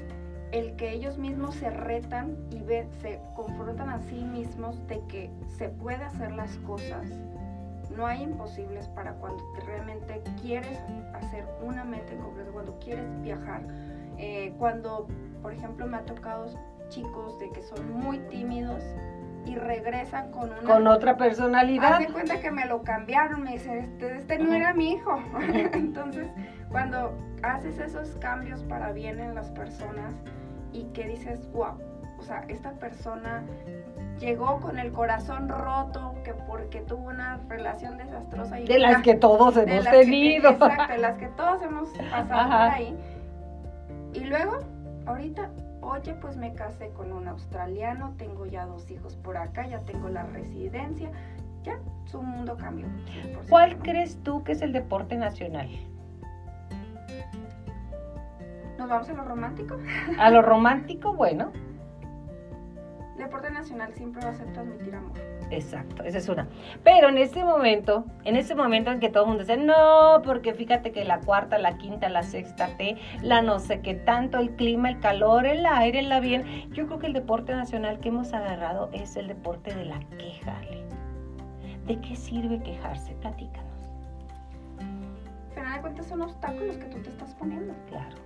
[0.51, 2.59] el que ellos mismos se retan y
[3.01, 7.09] se confrontan a sí mismos de que se puede hacer las cosas
[7.95, 10.79] no hay imposibles para cuando realmente quieres
[11.13, 13.61] hacer una meta en concreto, cuando quieres viajar.
[14.17, 15.07] Eh, cuando,
[15.41, 16.45] por ejemplo, me ha tocado
[16.89, 18.83] chicos de que son muy tímidos
[19.45, 20.61] y regresan con una...
[20.61, 21.93] Con otra personalidad.
[21.93, 25.19] Haz de cuenta que me lo cambiaron, me dicen, este, este no era mi hijo.
[25.73, 26.27] Entonces,
[26.69, 30.15] cuando haces esos cambios para bien en las personas
[30.71, 31.77] y que dices, wow,
[32.17, 33.43] o sea, esta persona
[34.19, 38.59] llegó con el corazón roto, que porque tuvo una relación desastrosa.
[38.59, 40.51] Y de las que todos hemos tenido.
[40.51, 42.97] exacto, de las que todos hemos pasado por ahí.
[44.13, 44.59] Y luego,
[45.05, 45.49] ahorita,
[45.81, 50.09] oye, pues me casé con un australiano, tengo ya dos hijos por acá, ya tengo
[50.09, 51.11] la residencia,
[51.63, 52.87] ya su mundo cambió.
[53.49, 55.69] ¿Cuál crees tú que es el deporte nacional?
[58.77, 59.77] ¿Nos vamos a lo romántico?
[60.17, 61.51] A lo romántico, bueno
[63.17, 65.17] deporte nacional siempre va a ser transmitir amor.
[65.51, 66.47] Exacto, esa es una.
[66.83, 70.53] Pero en este momento, en este momento en que todo el mundo dice, no, porque
[70.53, 74.55] fíjate que la cuarta, la quinta, la sexta T, la no sé qué tanto, el
[74.55, 76.69] clima, el calor, el aire, la bien.
[76.71, 80.59] Yo creo que el deporte nacional que hemos agarrado es el deporte de la queja.
[81.85, 83.13] ¿De qué sirve quejarse?
[83.21, 83.65] Platícanos.
[85.53, 87.73] Pero de cuentas son obstáculos que tú te estás poniendo.
[87.87, 88.17] Claro.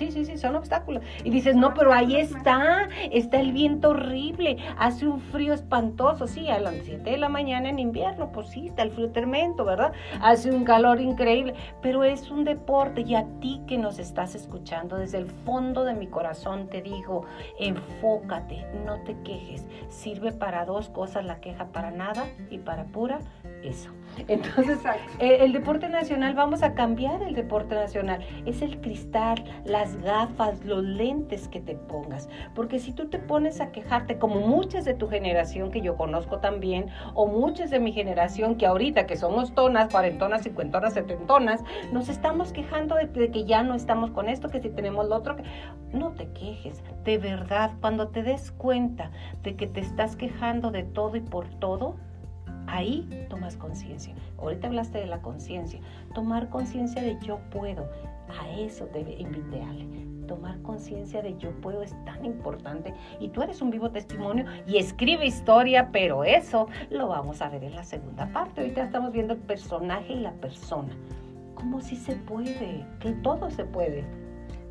[0.00, 1.02] Sí, sí, sí, son obstáculos.
[1.24, 6.48] Y dices, no, pero ahí está, está el viento horrible, hace un frío espantoso, sí,
[6.48, 9.92] a las 7 de la mañana en invierno, pues sí, está el frío tremendo, ¿verdad?
[10.22, 14.96] Hace un calor increíble, pero es un deporte y a ti que nos estás escuchando
[14.96, 17.26] desde el fondo de mi corazón te digo,
[17.58, 23.20] enfócate, no te quejes, sirve para dos cosas la queja, para nada y para pura
[23.62, 23.90] eso.
[24.28, 24.78] Entonces,
[25.18, 28.22] eh, el, deporte nacional, vamos a cambiar el deporte nacional.
[28.44, 32.28] Es el cristal, las gafas, los lentes que te pongas.
[32.54, 36.38] Porque si tú te pones a quejarte, como muchas de tu generación que yo conozco
[36.38, 42.08] también, o muchas de mi generación que ahorita que somos tonas, cuarentonas, cincuentonas, setentonas, nos
[42.08, 45.36] estamos quejando de, de que ya no estamos con esto, que si tenemos lo otro,
[45.36, 45.44] que
[45.92, 46.82] no te quejes.
[47.04, 49.10] De verdad, cuando te des cuenta
[49.42, 51.96] de que te estás quejando de todo y por todo,
[52.70, 54.14] Ahí tomas conciencia.
[54.38, 55.80] Ahorita hablaste de la conciencia.
[56.14, 57.90] Tomar conciencia de yo puedo.
[58.40, 59.86] A eso debe invitarle.
[60.28, 62.94] Tomar conciencia de yo puedo es tan importante.
[63.18, 67.64] Y tú eres un vivo testimonio y escribe historia, pero eso lo vamos a ver
[67.64, 68.60] en la segunda parte.
[68.60, 70.94] Ahorita estamos viendo el personaje y la persona.
[71.56, 74.04] Como si se puede, que todo se puede.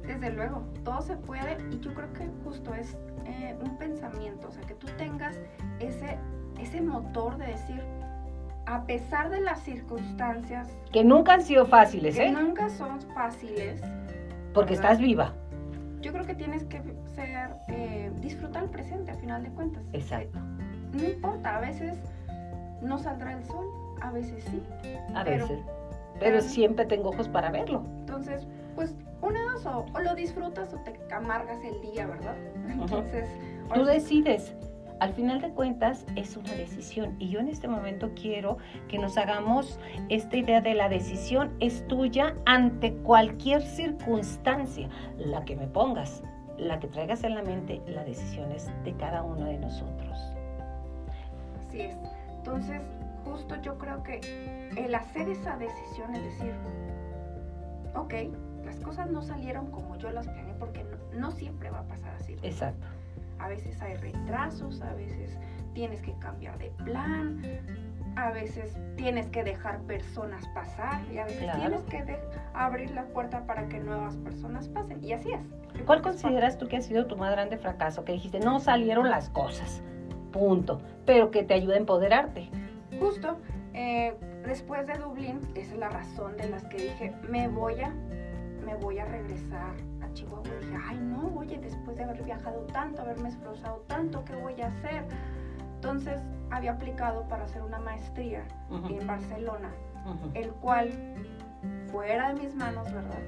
[0.08, 4.52] Desde luego, todo se puede y yo creo que justo es eh, un pensamiento, o
[4.52, 5.38] sea, que tú tengas
[5.80, 6.18] ese
[6.62, 7.82] ese motor de decir,
[8.66, 10.68] a pesar de las circunstancias...
[10.92, 12.32] Que nunca han sido fáciles, que ¿eh?
[12.32, 13.82] nunca son fáciles.
[14.54, 15.34] Porque estás viva.
[16.02, 16.82] Yo creo que tienes que
[17.16, 19.84] ser, eh, disfrutar el presente, a final de cuentas.
[19.94, 20.40] Exacto.
[20.94, 21.98] no importa, a veces
[22.82, 23.66] no saldrá el sol,
[24.02, 24.62] a veces sí.
[25.14, 25.60] A veces.
[26.20, 27.84] Pero, siempre tengo ojos para verlo.
[28.00, 28.46] Entonces,
[28.76, 32.36] pues, una dos, o, lo disfrutas o te amargas el día, ¿verdad?
[32.70, 33.30] Entonces...
[33.74, 34.56] Tú decides
[35.00, 38.58] al final de cuentas es una decisión y yo en este momento quiero
[38.88, 45.56] que nos hagamos esta idea de la decisión es tuya ante cualquier circunstancia, la que
[45.56, 46.22] me pongas,
[46.58, 50.18] la que traigas en la mente, la decisión es de cada uno de nosotros.
[51.68, 51.96] Así es.
[52.38, 52.82] Entonces,
[53.24, 54.20] justo yo creo que
[54.76, 56.54] el hacer esa decisión es decir,
[57.96, 58.14] ok,
[58.66, 62.14] las cosas no salieron como yo las planeé porque no, no siempre va a pasar
[62.16, 62.36] así.
[62.42, 62.86] Exacto
[63.40, 65.38] a veces hay retrasos, a veces
[65.74, 67.42] tienes que cambiar de plan,
[68.16, 72.20] a veces tienes que dejar personas pasar y a veces tienes que
[72.54, 75.04] abrir la puerta para que nuevas personas pasen.
[75.04, 75.42] Y así es.
[75.86, 78.04] ¿Cuál consideras tú que ha sido tu más grande fracaso?
[78.04, 79.82] Que dijiste, no salieron las cosas,
[80.32, 82.50] punto, pero que te ayuda a empoderarte.
[83.00, 83.38] Justo,
[83.74, 87.90] eh, después de Dublín, esa es la razón de las que dije, me voy a,
[88.66, 89.76] me voy a regresar
[90.20, 90.50] Chihuahua.
[90.62, 94.68] dije, ay no, oye, después de haber viajado tanto, haberme esforzado tanto, ¿qué voy a
[94.68, 95.06] hacer?
[95.76, 96.20] Entonces
[96.52, 98.44] había aplicado para hacer una maestría
[98.90, 99.72] en Barcelona,
[100.34, 100.92] el cual,
[101.92, 103.20] fuera de mis manos, ¿verdad?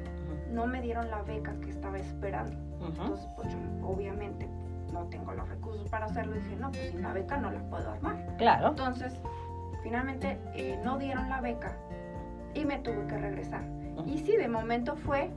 [0.52, 2.58] No me dieron la beca que estaba esperando.
[2.86, 4.50] Entonces, pues yo obviamente
[4.92, 6.36] no tengo los recursos para hacerlo.
[6.36, 8.36] dije, no, pues sin la beca no la puedo armar.
[8.38, 8.70] Claro.
[8.70, 9.14] Entonces,
[9.82, 11.78] finalmente eh, no dieron la beca
[12.54, 13.64] y me tuve que regresar.
[14.06, 15.32] Y sí, de momento fue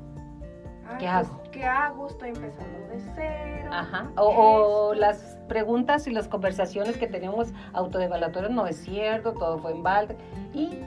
[0.99, 1.40] ¿Qué hago?
[1.51, 2.07] ¿Qué hago?
[2.09, 3.70] Estoy empezando de cero.
[3.73, 4.11] Ajá.
[4.16, 9.83] O, las preguntas y las conversaciones que tenemos autodevaluatorias no es cierto, todo fue en
[9.83, 10.16] balde.
[10.53, 10.79] Y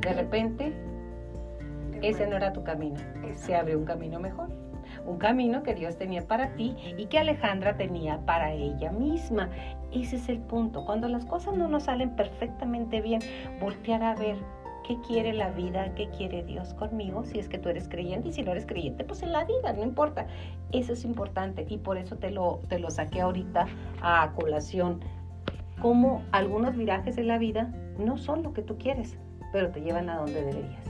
[0.00, 0.72] de repente,
[2.02, 2.98] ese no era tu camino.
[3.34, 4.48] Se abrió un camino mejor.
[5.06, 9.48] Un camino que Dios tenía para ti y que Alejandra tenía para ella misma.
[9.92, 10.84] Ese es el punto.
[10.84, 13.20] Cuando las cosas no nos salen perfectamente bien,
[13.60, 14.36] voltear a ver
[14.86, 18.32] qué quiere la vida, qué quiere Dios conmigo, si es que tú eres creyente y
[18.32, 20.26] si no eres creyente, pues en la vida, no importa.
[20.72, 23.66] Eso es importante y por eso te lo, te lo saqué ahorita
[24.02, 25.00] a colación.
[25.80, 29.18] Como algunos virajes en la vida no son lo que tú quieres,
[29.52, 30.84] pero te llevan a donde deberías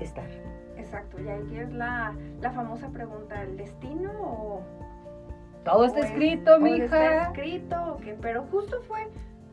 [0.00, 0.28] estar.
[0.76, 4.60] Exacto, y aquí es la, la famosa pregunta, ¿el destino o...?
[5.64, 6.84] Todo está escrito, mija.
[6.84, 9.08] Está escrito, pero justo fue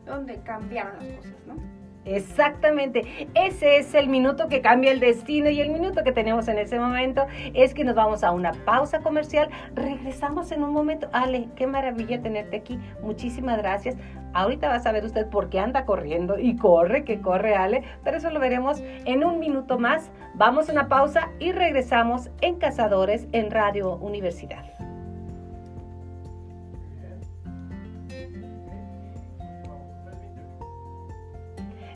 [0.06, 1.73] donde cambiaron las cosas, ¿no?
[2.04, 6.58] Exactamente, ese es el minuto que cambia el destino y el minuto que tenemos en
[6.58, 11.08] ese momento es que nos vamos a una pausa comercial, regresamos en un momento.
[11.12, 13.96] Ale, qué maravilla tenerte aquí, muchísimas gracias.
[14.34, 18.18] Ahorita vas a ver usted por qué anda corriendo y corre, que corre Ale, pero
[18.18, 20.10] eso lo veremos en un minuto más.
[20.34, 24.73] Vamos a una pausa y regresamos en Cazadores en Radio Universidad.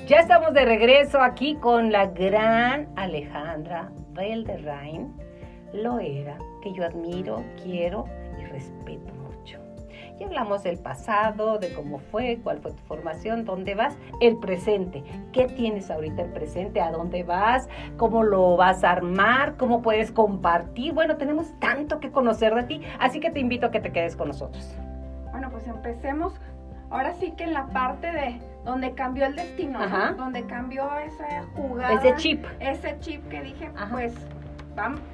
[0.09, 5.15] Ya estamos de regreso aquí con la gran Alejandra Belderrain
[5.75, 8.07] Loera, que yo admiro, quiero
[8.41, 9.59] y respeto mucho.
[10.19, 15.05] Y hablamos del pasado, de cómo fue, cuál fue tu formación, dónde vas, el presente.
[15.31, 16.81] ¿Qué tienes ahorita el presente?
[16.81, 17.69] ¿A dónde vas?
[17.99, 19.59] ¿Cómo lo vas a armar?
[19.59, 20.95] ¿Cómo puedes compartir?
[20.95, 24.17] Bueno, tenemos tanto que conocer de ti, así que te invito a que te quedes
[24.17, 24.75] con nosotros.
[25.33, 26.33] Bueno, pues empecemos
[26.89, 29.81] ahora sí que en la parte de donde cambió el destino,
[30.19, 31.95] donde cambió esa jugada.
[31.95, 32.45] Ese chip.
[32.61, 34.15] Ese chip que dije, pues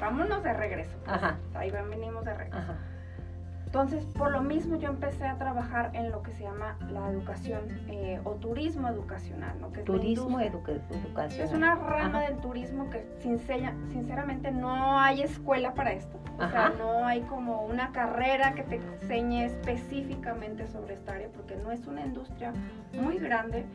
[0.01, 0.91] vámonos de regreso.
[1.07, 1.37] Ajá.
[1.55, 2.59] Ahí venimos de regreso.
[2.59, 2.75] Ajá.
[3.75, 7.63] Entonces, por lo mismo yo empecé a trabajar en lo que se llama la educación
[7.89, 9.61] eh, o turismo educacional.
[9.61, 9.73] ¿no?
[9.73, 11.29] Que turismo educacional.
[11.29, 16.21] Es una rama del turismo que sinceramente no hay escuela para esto.
[16.39, 21.57] O sea, no hay como una carrera que te enseñe específicamente sobre esta área porque
[21.57, 22.53] no es una industria
[22.93, 23.67] muy grande.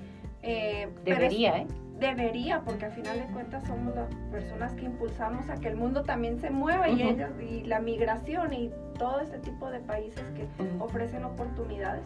[0.42, 1.68] Eh, Debería, ¿eh?
[2.00, 6.04] Debería, porque al final de cuentas somos las personas que impulsamos a que el mundo
[6.04, 10.48] también se mueva y ellos, y la migración y todo este tipo de países que
[10.80, 12.04] ofrecen oportunidades.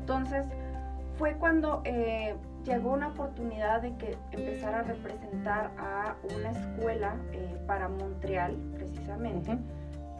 [0.00, 0.46] Entonces,
[1.18, 7.56] fue cuando eh, llegó una oportunidad de que empezara a representar a una escuela eh,
[7.66, 9.58] para Montreal, precisamente.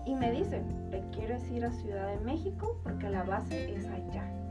[0.04, 2.80] Y me dicen, ¿te quieres ir a Ciudad de México?
[2.82, 4.41] Porque la base es allá.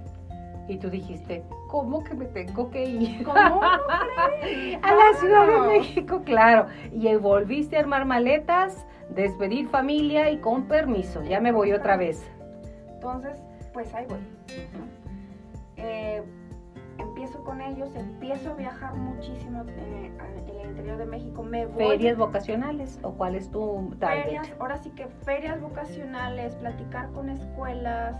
[0.67, 3.23] Y tú dijiste, ¿cómo que me tengo que ir?
[3.25, 6.67] ¿Cómo a la Ciudad de México, claro.
[6.91, 12.23] Y volviste a armar maletas, despedir familia y con permiso, ya me voy otra vez.
[12.93, 13.41] Entonces,
[13.73, 14.19] pues ahí voy.
[15.77, 16.21] Eh,
[16.97, 20.11] empiezo con ellos, empiezo a viajar muchísimo eh,
[20.47, 21.43] en el interior de México.
[21.43, 21.89] Me voy.
[21.89, 24.23] ¿Ferias vocacionales o cuál es tu target?
[24.23, 28.15] Ferias, ahora sí que ferias vocacionales, platicar con escuelas,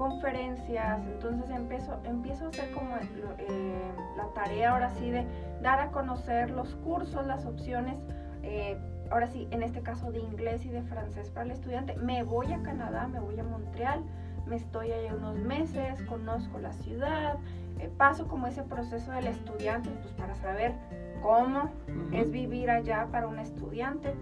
[0.00, 5.26] conferencias, entonces empiezo, empiezo a hacer como eh, la tarea ahora sí de
[5.60, 7.98] dar a conocer los cursos, las opciones,
[8.42, 8.78] eh,
[9.10, 11.96] ahora sí, en este caso de inglés y de francés para el estudiante.
[11.96, 14.02] Me voy a Canadá, me voy a Montreal,
[14.46, 17.36] me estoy ahí unos meses, conozco la ciudad,
[17.78, 20.72] eh, paso como ese proceso del estudiante, pues para saber
[21.20, 21.68] cómo
[22.10, 24.14] es vivir allá para un estudiante.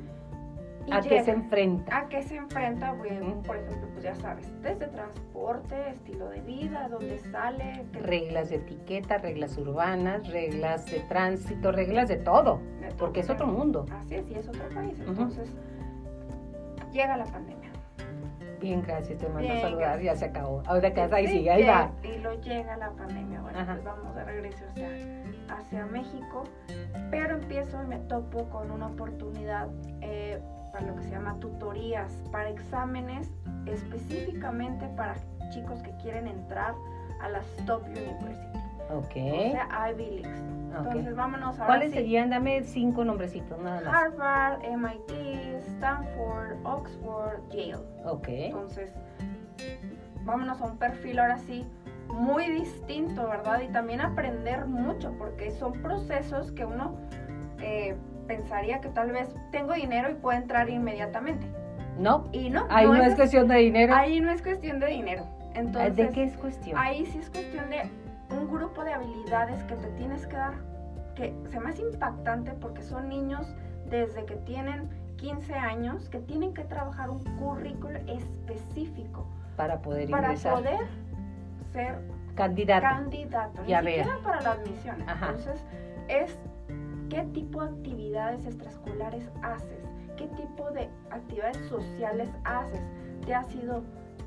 [0.90, 1.96] ¿A qué se enfrenta?
[1.96, 2.92] ¿A qué se enfrenta?
[2.92, 7.85] Bueno, Por ejemplo, pues ya sabes, desde transporte, estilo de vida, dónde sale.
[7.92, 12.61] Reglas de etiqueta, reglas urbanas, reglas de tránsito, reglas de todo,
[12.98, 13.87] porque es otro mundo.
[13.90, 14.98] Así es, y es otro país.
[15.07, 15.55] Entonces,
[16.92, 17.68] llega la pandemia.
[18.61, 20.62] Bien, gracias, te mando a saludar, ya se acabó.
[20.66, 21.92] Ahora casa, ahí sí, ahí va.
[22.03, 24.88] Y lo llega la pandemia, bueno, pues vamos de regreso hacia,
[25.48, 26.42] hacia México,
[27.11, 29.68] pero empiezo y me topo con una oportunidad
[30.01, 30.40] eh,
[30.81, 33.31] lo que se llama tutorías, para exámenes
[33.67, 35.17] específicamente para
[35.51, 36.75] chicos que quieren entrar
[37.21, 38.59] a las top university.
[38.91, 39.11] Ok.
[39.11, 40.43] O sea, Ivy Leagues.
[40.77, 42.31] Entonces, vámonos a ¿Cuáles serían?
[42.31, 43.95] Dame cinco nombrecitos, nada más.
[43.95, 45.11] Harvard, MIT,
[45.67, 47.85] Stanford, Oxford, Yale.
[48.05, 48.29] Ok.
[48.29, 48.93] Entonces,
[50.25, 51.67] vámonos a un perfil ahora sí
[52.09, 53.61] muy distinto, ¿verdad?
[53.61, 56.97] Y también aprender mucho, porque son procesos que uno
[57.61, 57.97] eh,
[58.29, 61.45] pensaría que tal vez tengo dinero y puedo entrar inmediatamente.
[61.99, 62.25] No.
[62.31, 62.67] Y no.
[62.71, 63.93] Ahí no, es, cuestión de dinero.
[63.93, 65.27] Ahí no es cuestión de dinero.
[65.55, 66.79] Entonces, ¿De qué es cuestión?
[66.79, 67.83] Ahí sí es cuestión de
[68.31, 70.53] un grupo de habilidades que te tienes que dar,
[71.17, 73.53] que se me hace impactante porque son niños
[73.91, 80.35] desde que tienen 15 años que tienen que trabajar un currículo específico para poder para
[80.35, 80.87] poder
[81.73, 81.99] ser
[82.37, 82.87] candidato.
[82.87, 84.97] Candidato, ya ni siquiera para la admisión.
[85.01, 85.64] Entonces,
[86.07, 86.38] es
[87.09, 89.85] qué tipo de actividades extraescolares haces,
[90.16, 92.81] qué tipo de actividades sociales haces.
[93.25, 93.83] ¿Te has ido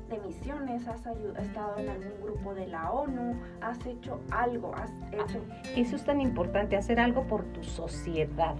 [0.08, 5.40] de misiones, has estado en algún grupo de la ONU, has hecho algo, has hecho...
[5.74, 8.54] Eso es tan importante, hacer algo por tu sociedad.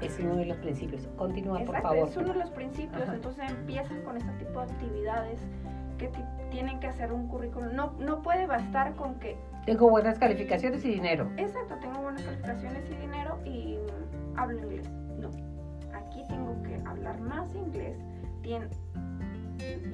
[0.00, 1.08] Es uno de los principios.
[1.16, 2.08] Continúa, por favor.
[2.08, 3.08] Es uno de los principios.
[3.08, 5.40] Entonces empiezan con este tipo de actividades
[5.98, 6.10] que
[6.50, 7.74] tienen que hacer un currículum.
[7.74, 9.36] No, no puede bastar con que...
[9.64, 11.30] Tengo buenas calificaciones y dinero.
[11.38, 13.78] Exacto, tengo buenas calificaciones y dinero y
[14.36, 14.90] hablo inglés.
[15.18, 15.30] No,
[15.94, 17.96] aquí tengo que hablar más inglés.
[18.42, 18.66] Tiene,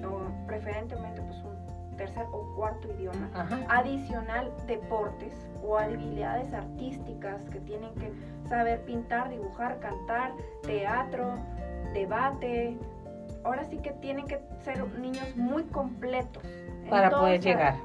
[0.05, 3.31] o preferentemente pues un tercer o cuarto idioma,
[3.69, 8.13] adicional deportes o habilidades artísticas que tienen que
[8.49, 11.35] saber pintar, dibujar, cantar, teatro,
[11.95, 12.77] debate.
[13.45, 16.43] Ahora sí que tienen que ser niños muy completos.
[16.89, 17.77] Para poder llegar.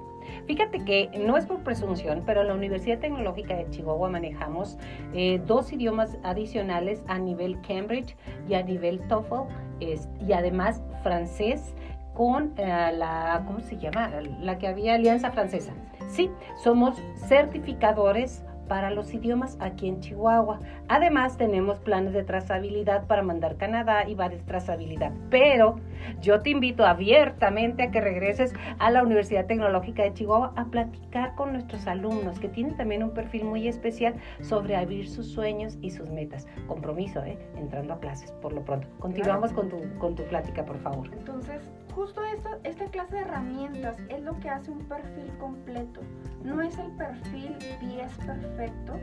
[0.47, 4.77] Fíjate que no es por presunción, pero en la Universidad Tecnológica de Chihuahua manejamos
[5.13, 8.15] eh, dos idiomas adicionales a nivel Cambridge
[8.47, 11.75] y a nivel TOEFL y además francés
[12.13, 14.09] con eh, la, ¿cómo se llama?
[14.39, 15.73] La que había Alianza Francesa.
[16.07, 16.31] Sí,
[16.63, 20.60] somos certificadores para los idiomas aquí en Chihuahua.
[20.88, 25.12] Además, tenemos planes de trazabilidad para mandar Canadá y varias trazabilidad.
[25.30, 25.80] Pero
[26.21, 31.36] yo te invito abiertamente a que regreses a la Universidad Tecnológica de Chihuahua a platicar
[31.36, 35.91] con nuestros alumnos que tienen también un perfil muy especial sobre abrir sus sueños y
[35.91, 36.47] sus metas.
[36.67, 37.38] Compromiso, ¿eh?
[37.58, 38.88] Entrando a clases por lo pronto.
[38.99, 41.10] Continuamos con, tu, con tu plática, por favor.
[41.13, 46.01] Entonces, justo esta, esta clase de herramientas es lo que hace un perfil completo.
[46.43, 48.99] No es el perfil 10 perfecto,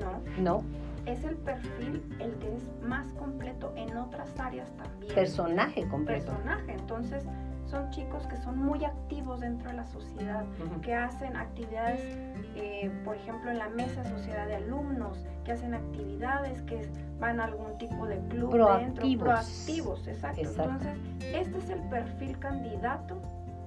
[0.00, 0.42] no.
[0.42, 0.64] No.
[1.04, 5.14] Es el perfil el que es más completo en otras áreas también.
[5.14, 6.32] Personaje completo.
[6.32, 6.72] Personaje.
[6.72, 7.24] Entonces,
[7.66, 10.44] son chicos que son muy activos dentro de la sociedad,
[10.82, 16.62] que hacen actividades, eh, por ejemplo, en la mesa sociedad de alumnos, que hacen actividades,
[16.62, 16.88] que
[17.18, 18.96] van a algún tipo de club proactivos.
[19.02, 20.40] dentro, proactivos, exacto.
[20.42, 23.20] Entonces, este es el perfil candidato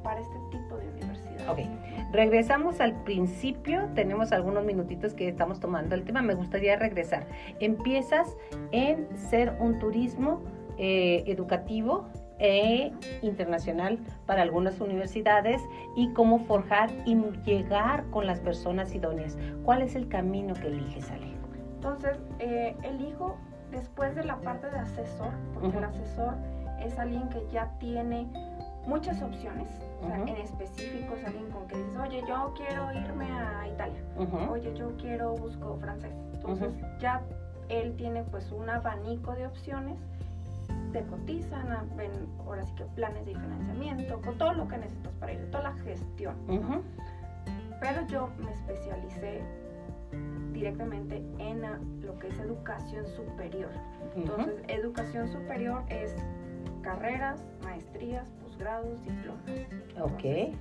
[0.04, 1.50] para este tipo de universidad.
[1.50, 1.60] Ok,
[2.12, 7.26] regresamos al principio, tenemos algunos minutitos que estamos tomando el tema, me gustaría regresar.
[7.60, 8.38] Empiezas
[8.72, 10.44] en ser un turismo
[10.78, 12.06] eh, educativo
[12.40, 15.62] e internacional para algunas universidades
[15.96, 19.38] y cómo forjar y llegar con las personas idóneas.
[19.64, 21.34] ¿Cuál es el camino que eliges, Ale?
[21.76, 23.38] Entonces, eh, elijo
[23.72, 26.36] después de la parte de asesor, porque el asesor
[26.84, 28.28] es alguien que ya tiene
[28.86, 29.68] muchas opciones.
[30.04, 34.02] O sea, en específico es alguien con que dices, oye, yo quiero irme a Italia.
[34.50, 36.12] Oye, yo quiero, busco francés.
[36.34, 37.22] Entonces, ya
[37.70, 39.98] él tiene pues un abanico de opciones
[40.92, 45.34] te cotizan, ven ahora sí que planes de financiamiento, con todo lo que necesitas para
[45.34, 46.36] ir, toda la gestión.
[47.82, 49.42] Pero yo me especialicé
[50.54, 51.62] directamente en
[52.02, 53.72] lo que es educación superior.
[54.16, 56.16] Entonces, educación superior es
[56.82, 59.44] carreras, maestrías, posgrados, diplomas.
[60.02, 60.56] ok.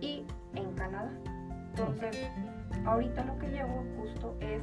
[0.00, 1.10] Y en Canadá.
[1.70, 2.30] Entonces,
[2.84, 4.62] ahorita lo que llevo justo es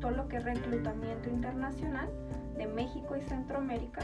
[0.00, 2.08] todo lo que es reclutamiento internacional
[2.60, 4.02] de México y Centroamérica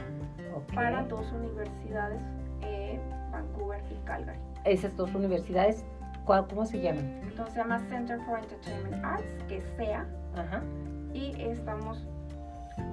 [0.74, 2.22] para dos universidades,
[2.62, 2.98] eh,
[3.30, 4.38] Vancouver y Calgary.
[4.64, 5.84] Esas dos universidades,
[6.24, 7.20] ¿cómo se llaman?
[7.22, 10.06] Entonces se llama Center for Entertainment Arts, que sea.
[10.34, 10.62] Ajá.
[11.12, 12.06] Y estamos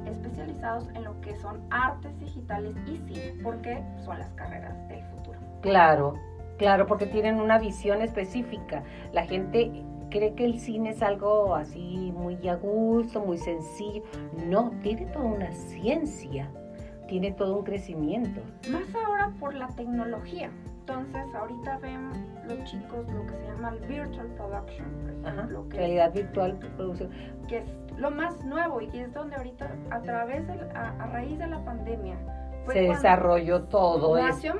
[0.05, 5.39] especializados en lo que son artes digitales y cine, porque son las carreras del futuro.
[5.61, 6.15] Claro,
[6.57, 8.83] claro, porque tienen una visión específica.
[9.13, 9.71] La gente
[10.13, 14.03] cree que el cine es algo así muy a gusto, muy sencillo.
[14.45, 16.49] No, tiene toda una ciencia,
[17.07, 18.39] tiene todo un crecimiento.
[18.69, 20.51] Más ahora por la tecnología.
[20.81, 22.11] Entonces, ahorita ven
[22.47, 24.85] los chicos lo que se llama el virtual production,
[25.23, 27.09] por ejemplo, realidad virtual producción,
[27.47, 27.65] que es
[27.97, 32.17] lo más nuevo y es donde ahorita a través de, a, raíz de la pandemia
[32.67, 34.53] se desarrolló todo esto.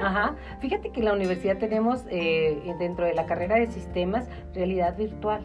[0.00, 0.36] Ajá.
[0.60, 5.42] Fíjate que en la universidad tenemos eh, dentro de la carrera de sistemas realidad virtual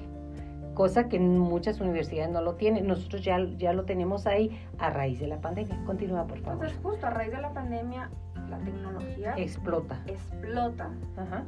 [0.73, 2.87] cosa que muchas universidades no lo tienen.
[2.87, 5.77] Nosotros ya, ya lo tenemos ahí a raíz de la pandemia.
[5.85, 6.65] Continúa, por favor.
[6.65, 8.09] Entonces, justo a raíz de la pandemia,
[8.49, 10.01] la tecnología explota.
[10.07, 10.89] Explota.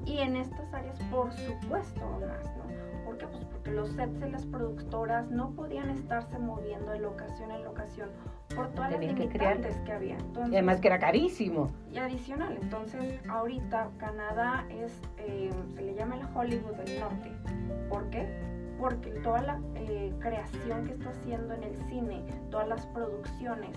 [0.06, 2.75] Y en estas áreas, por supuesto, más, ¿no?
[3.16, 3.28] ¿Por qué?
[3.28, 8.10] Pues porque los sets de las productoras no podían estarse moviendo de locación en locación
[8.56, 10.18] por todas las limitantes que, había.
[10.50, 11.72] y además que era carísimo.
[11.92, 17.32] Y adicional, entonces ahorita Canadá es, eh, se le llama el Hollywood del Norte.
[17.90, 18.55] ¿Por qué?
[18.80, 23.76] Porque toda la eh, creación que está haciendo en el cine, todas las producciones,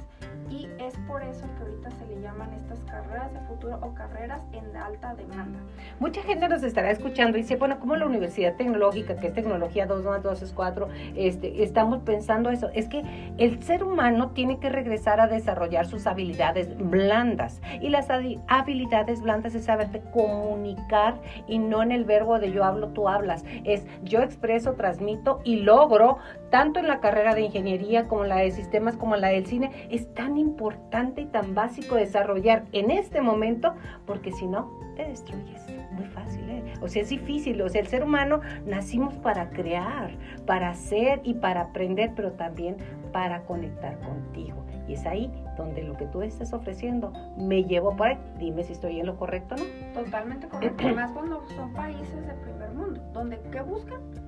[0.50, 4.42] y es por eso que ahorita se le llaman estas carreras de futuro o carreras
[4.52, 5.58] en alta demanda.
[6.00, 9.86] Mucha gente nos estará escuchando y dice, bueno, como la Universidad Tecnológica, que es tecnología
[9.86, 12.70] 2 más 2 es 4, este, estamos pensando eso.
[12.72, 13.02] Es que
[13.36, 17.60] el ser humano tiene que regresar a desarrollar sus habilidades blandas.
[17.80, 18.08] Y las
[18.48, 23.44] habilidades blandas es saber comunicar y no en el verbo de yo hablo, tú hablas.
[23.64, 26.16] Es yo expreso, transmito y logro,
[26.50, 30.12] tanto en la carrera de ingeniería como la de sistemas, como la del cine, es
[30.14, 33.74] tan importante y tan básico desarrollar en este momento,
[34.06, 35.62] porque si no, te destruyes.
[35.92, 36.74] Muy fácil, ¿eh?
[36.80, 37.60] O sea, es difícil.
[37.60, 40.12] O sea, el ser humano nacimos para crear,
[40.46, 42.76] para hacer y para aprender, pero también
[43.12, 44.64] para conectar contigo.
[44.86, 48.18] Y es ahí donde lo que tú estás ofreciendo me llevo por ahí.
[48.38, 50.02] Dime si estoy en lo correcto o no.
[50.04, 50.88] Totalmente correcto.
[50.94, 54.27] Más cuando son países del primer mundo, donde ¿qué buscan?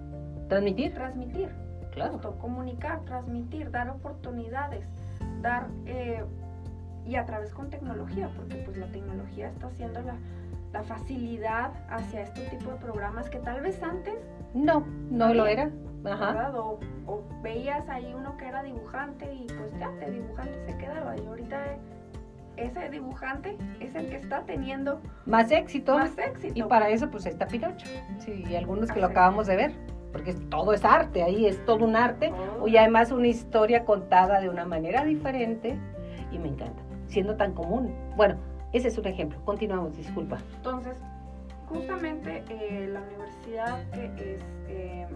[0.51, 0.93] Transmitir.
[0.95, 1.49] Transmitir.
[1.93, 2.21] Claro.
[2.39, 4.87] comunicar, transmitir, dar oportunidades,
[5.43, 6.25] dar eh,
[7.05, 10.15] y a través con tecnología, porque pues la tecnología está haciendo la,
[10.73, 14.15] la facilidad hacia este tipo de programas que tal vez antes
[14.55, 15.71] no, no lo era.
[16.05, 16.53] Ajá.
[16.57, 21.17] O, o, veías ahí uno que era dibujante y pues ya de dibujante se quedaba
[21.17, 21.59] y ahorita
[22.57, 25.99] ese dibujante es el que está teniendo más éxito.
[25.99, 26.55] Más éxito.
[26.55, 27.87] Y para eso pues está Pinocho.
[28.19, 29.73] Sí, y algunos que lo acabamos de ver
[30.13, 32.67] porque todo es arte, ahí es todo un arte, oh.
[32.67, 35.79] y además una historia contada de una manera diferente,
[36.33, 37.95] y me encanta, siendo tan común.
[38.17, 38.37] Bueno,
[38.73, 40.39] ese es un ejemplo, continuamos, disculpa.
[40.57, 40.95] Entonces,
[41.69, 45.07] justamente eh, la universidad que es eh,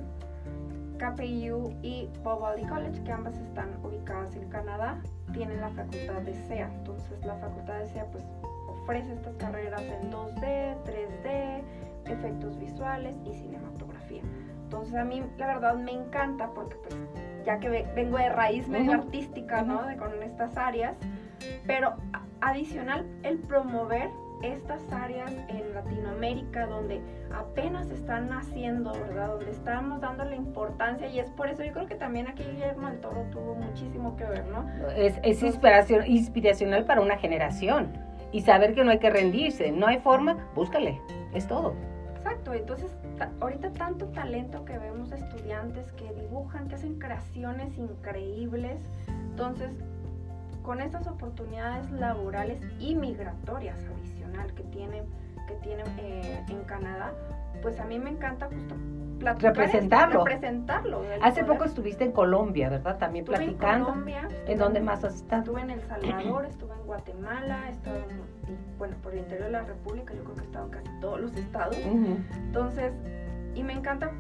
[0.99, 5.01] KPU y Bob College, que ambas están ubicadas en Canadá,
[5.33, 6.71] tienen la facultad de SEA.
[6.79, 8.25] Entonces, la facultad de SEA pues
[8.69, 11.63] ofrece estas carreras en 2D, 3D,
[12.07, 14.23] efectos visuales y cinematografía.
[14.65, 16.97] Entonces a mí la verdad me encanta porque pues
[17.45, 19.87] ya que vengo de raíz medio artística, ¿no?
[19.87, 20.97] De, con estas áreas,
[21.67, 21.95] pero
[22.41, 24.09] adicional el promover
[24.43, 27.01] estas áreas en Latinoamérica donde
[27.35, 29.29] apenas están naciendo, ¿verdad?
[29.29, 32.89] Donde estamos dando la importancia y es por eso yo creo que también aquí Guillermo
[32.89, 34.67] del Toro tuvo muchísimo que ver, ¿no?
[34.97, 37.93] Es, es inspiración, inspiracional para una generación
[38.33, 41.01] y saber que no hay que rendirse, no hay forma, búscale,
[41.33, 41.75] es todo.
[42.45, 42.97] Exacto, entonces
[43.41, 49.71] ahorita tanto talento que vemos de estudiantes que dibujan, que hacen creaciones increíbles, entonces
[50.63, 55.05] con estas oportunidades laborales y migratorias adicional que tienen,
[55.47, 57.13] que tienen eh, en Canadá,
[57.63, 58.75] pues a mí me encanta justo
[59.41, 60.25] representarlo.
[60.25, 62.99] representarlo Hace poco estuviste en Colombia, ¿verdad?
[62.99, 63.89] También platicando.
[63.89, 64.29] En Colombia.
[64.47, 65.43] ¿En dónde más has estado?
[65.43, 67.97] Estuve en El Salvador, estuve en Guatemala, he estado
[68.79, 71.21] bueno, por el interior de la República, yo creo que he estado en casi todos
[71.21, 71.77] los estados.
[71.77, 72.93] Entonces,
[73.55, 74.11] y me encanta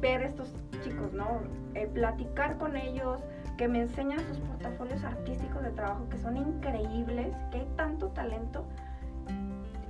[0.00, 1.40] ver estos chicos, ¿no?
[1.74, 3.20] Eh, platicar con ellos,
[3.56, 8.64] que me enseñan sus portafolios artísticos de trabajo que son increíbles, que hay tanto talento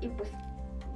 [0.01, 0.33] y pues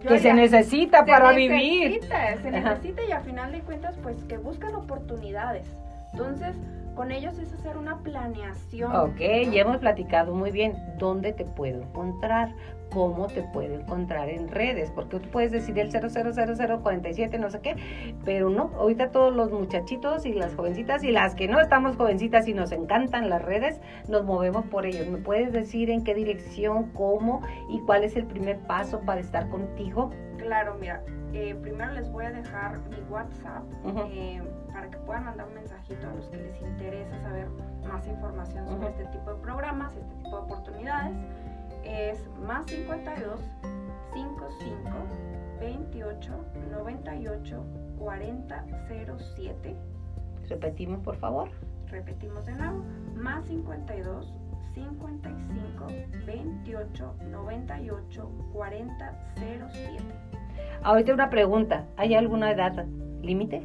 [0.01, 2.01] que se necesita para vivir.
[2.43, 5.67] Se necesita y a final de cuentas pues que buscan oportunidades.
[6.13, 6.57] Entonces,
[6.95, 8.95] con ellos es hacer una planeación.
[8.95, 12.55] Ok, ya hemos platicado muy bien dónde te puedo encontrar,
[12.93, 17.77] cómo te puedo encontrar en redes, porque tú puedes decir el 000047, no sé qué,
[18.25, 22.47] pero no, ahorita todos los muchachitos y las jovencitas y las que no estamos jovencitas
[22.49, 25.07] y nos encantan las redes, nos movemos por ellos.
[25.09, 29.49] ¿Me puedes decir en qué dirección, cómo y cuál es el primer paso para estar
[29.49, 30.11] contigo?
[30.43, 31.01] Claro, mira,
[31.33, 33.63] eh, primero les voy a dejar mi WhatsApp
[34.11, 37.47] eh, para que puedan mandar un mensajito a los que les interesa saber
[37.89, 41.17] más información sobre este tipo de programas, este tipo de oportunidades
[41.85, 43.41] es más 52
[44.13, 44.91] 55
[45.61, 47.65] 28 98
[47.99, 48.65] 40
[49.37, 49.77] 07.
[50.49, 51.51] Repetimos, por favor.
[51.87, 52.83] Repetimos de nuevo.
[53.15, 54.35] Más 52
[54.75, 55.87] 55
[56.27, 60.05] 28 98 40 07.
[60.83, 61.87] Ahorita una pregunta.
[61.97, 62.87] ¿Hay alguna edad
[63.23, 63.63] límite?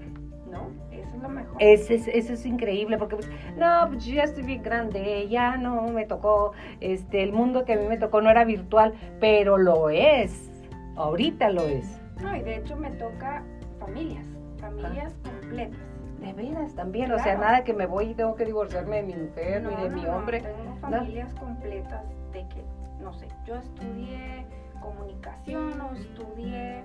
[0.51, 1.55] No, eso es lo mejor.
[1.59, 5.57] Eso es, eso es increíble porque, pues, no, pues yo ya estoy bien grande, ya
[5.57, 9.57] no me tocó, este, el mundo que a mí me tocó no era virtual, pero
[9.57, 10.49] lo es,
[10.95, 11.99] ahorita lo es.
[12.21, 13.43] No, y de hecho me toca
[13.79, 14.25] familias,
[14.59, 15.86] familias completas.
[16.19, 19.15] De veras también, o sea, nada que me voy y tengo que divorciarme de mi
[19.15, 20.41] mujer ni de mi hombre.
[20.41, 22.03] tengo familias completas
[22.33, 22.63] de que,
[22.99, 24.45] no sé, yo estudié
[24.81, 26.83] comunicación o estudié...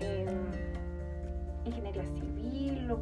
[0.00, 0.78] Em,
[1.68, 2.94] ingeniería civil,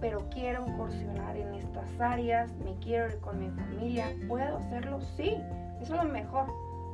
[0.00, 5.00] pero quiero incursionar en estas áreas, me quiero ir con mi familia, ¿puedo hacerlo?
[5.16, 5.36] Sí,
[5.80, 6.46] eso es lo mejor.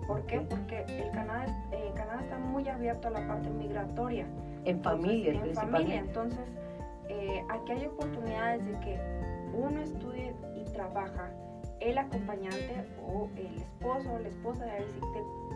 [0.06, 0.40] ¿Por qué?
[0.40, 4.26] Porque el Canadá, eh, Canadá está muy abierto a la parte migratoria.
[4.64, 6.40] En familia, En familia, entonces
[7.08, 9.00] eh, aquí hay oportunidades de que
[9.52, 11.30] uno estudie y trabaja,
[11.80, 15.00] el acompañante o el esposo o la esposa de ahí,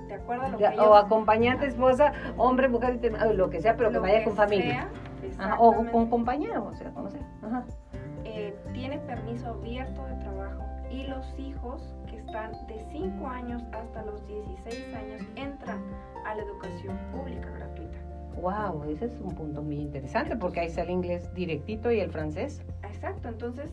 [0.09, 3.01] de, acuerdo a lo que O acompañante, esposa, hombre, mujer,
[3.35, 4.89] lo que sea, pero que vaya con familia
[5.59, 7.21] o con compañero, o sea, como sea.
[8.25, 14.03] Eh, tiene permiso abierto de trabajo y los hijos que están de 5 años hasta
[14.03, 15.81] los 16 años entran
[16.25, 17.99] a la educación pública gratuita.
[18.41, 22.11] Wow, ese es un punto muy interesante porque ahí sale el inglés directito y el
[22.11, 22.63] francés.
[22.83, 23.71] Exacto, entonces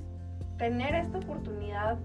[0.57, 1.97] tener esta oportunidad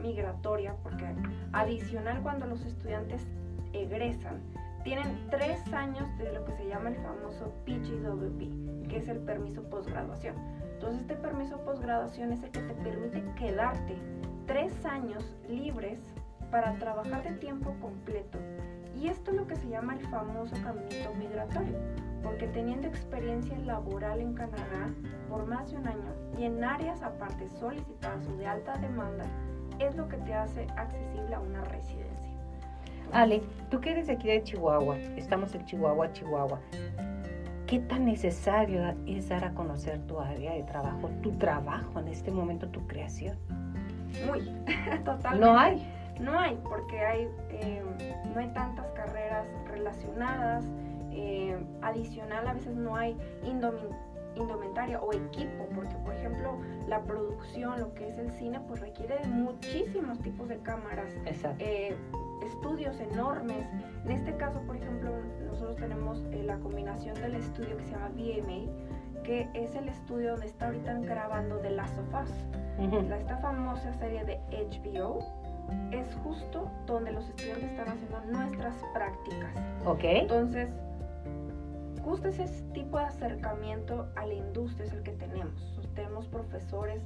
[0.00, 1.06] migratoria, porque
[1.52, 3.26] adicional cuando los estudiantes
[3.72, 4.40] egresan,
[4.84, 9.62] tienen tres años de lo que se llama el famoso PGWP, que es el permiso
[9.64, 10.36] postgraduación.
[10.74, 13.96] Entonces este permiso postgraduación es el que te permite quedarte
[14.46, 15.98] tres años libres
[16.50, 18.38] para trabajar de tiempo completo.
[19.00, 21.78] Y esto es lo que se llama el famoso caminito migratorio,
[22.22, 24.90] porque teniendo experiencia laboral en Canadá
[25.28, 29.24] por más de un año y en áreas aparte solicitadas o de alta demanda,
[29.78, 32.16] es lo que te hace accesible a una residencia.
[33.12, 36.60] Ale, tú que eres de aquí de Chihuahua, estamos en Chihuahua, Chihuahua.
[37.66, 42.30] ¿Qué tan necesario es dar a conocer tu área de trabajo, tu trabajo en este
[42.30, 43.36] momento, tu creación?
[44.26, 44.40] Muy,
[45.04, 45.46] totalmente.
[45.46, 45.95] No hay.
[46.20, 47.82] No hay, porque hay, eh,
[48.32, 50.64] no hay tantas carreras relacionadas.
[51.18, 53.16] Eh, adicional, a veces no hay
[54.34, 59.18] indumentaria o equipo, porque por ejemplo la producción, lo que es el cine, pues requiere
[59.20, 61.10] de muchísimos tipos de cámaras.
[61.24, 61.64] Exacto.
[61.64, 61.96] Eh,
[62.44, 63.66] estudios enormes.
[64.04, 65.10] En este caso, por ejemplo,
[65.46, 70.32] nosotros tenemos eh, la combinación del estudio que se llama VMA, que es el estudio
[70.32, 72.30] donde está ahorita grabando The Last of Us.
[73.18, 75.20] Esta famosa serie de HBO
[75.92, 79.54] es justo donde los estudiantes están haciendo nuestras prácticas.
[79.84, 80.00] Ok.
[80.02, 80.68] Entonces,
[82.04, 85.75] justo ese tipo de acercamiento a la industria es el que tenemos.
[85.96, 87.02] Tenemos profesores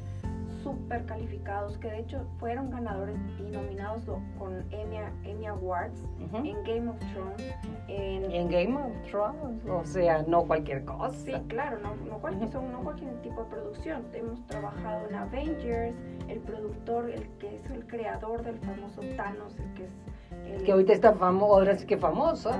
[0.63, 4.03] súper calificados que de hecho fueron ganadores y nominados
[4.39, 7.55] con Emmy, Emmy Awards en Game of Thrones.
[7.89, 11.17] En, en, Game of Thrones, o sea, no cualquier cosa.
[11.17, 14.05] Sí, claro, no, no, cualquier, son, no cualquier tipo de producción.
[14.13, 15.95] Hemos trabajado en Avengers,
[16.29, 19.91] el productor, el que es el creador del famoso Thanos, el que es...
[20.47, 22.51] El, que ahorita está famoso, ahora sí que famoso.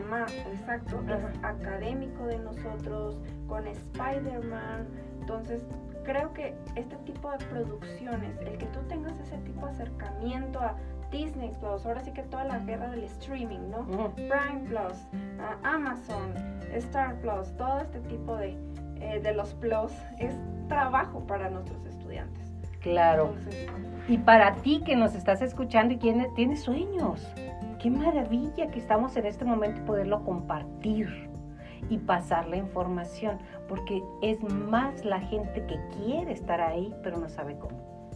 [0.53, 4.87] exacto, es académico de nosotros, con Spider-Man.
[5.21, 5.63] Entonces,
[6.05, 10.77] creo que este tipo de producciones, el que tú tengas ese tipo de acercamiento a
[11.11, 14.13] Disney Plus, ahora sí que toda la guerra del streaming, ¿no?
[14.15, 14.97] Prime Plus,
[15.63, 16.35] Amazon,
[16.75, 18.57] Star Plus, todo este tipo de,
[19.01, 20.35] eh, de los plus es
[20.69, 22.51] trabajo para nuestros estudiantes.
[22.81, 23.35] Claro.
[24.09, 27.31] y para ti que nos estás escuchando y tienes, tienes sueños,
[27.79, 31.30] qué maravilla que estamos en este momento y poderlo compartir
[31.89, 37.29] y pasar la información, porque es más la gente que quiere estar ahí, pero no
[37.29, 38.11] sabe cómo.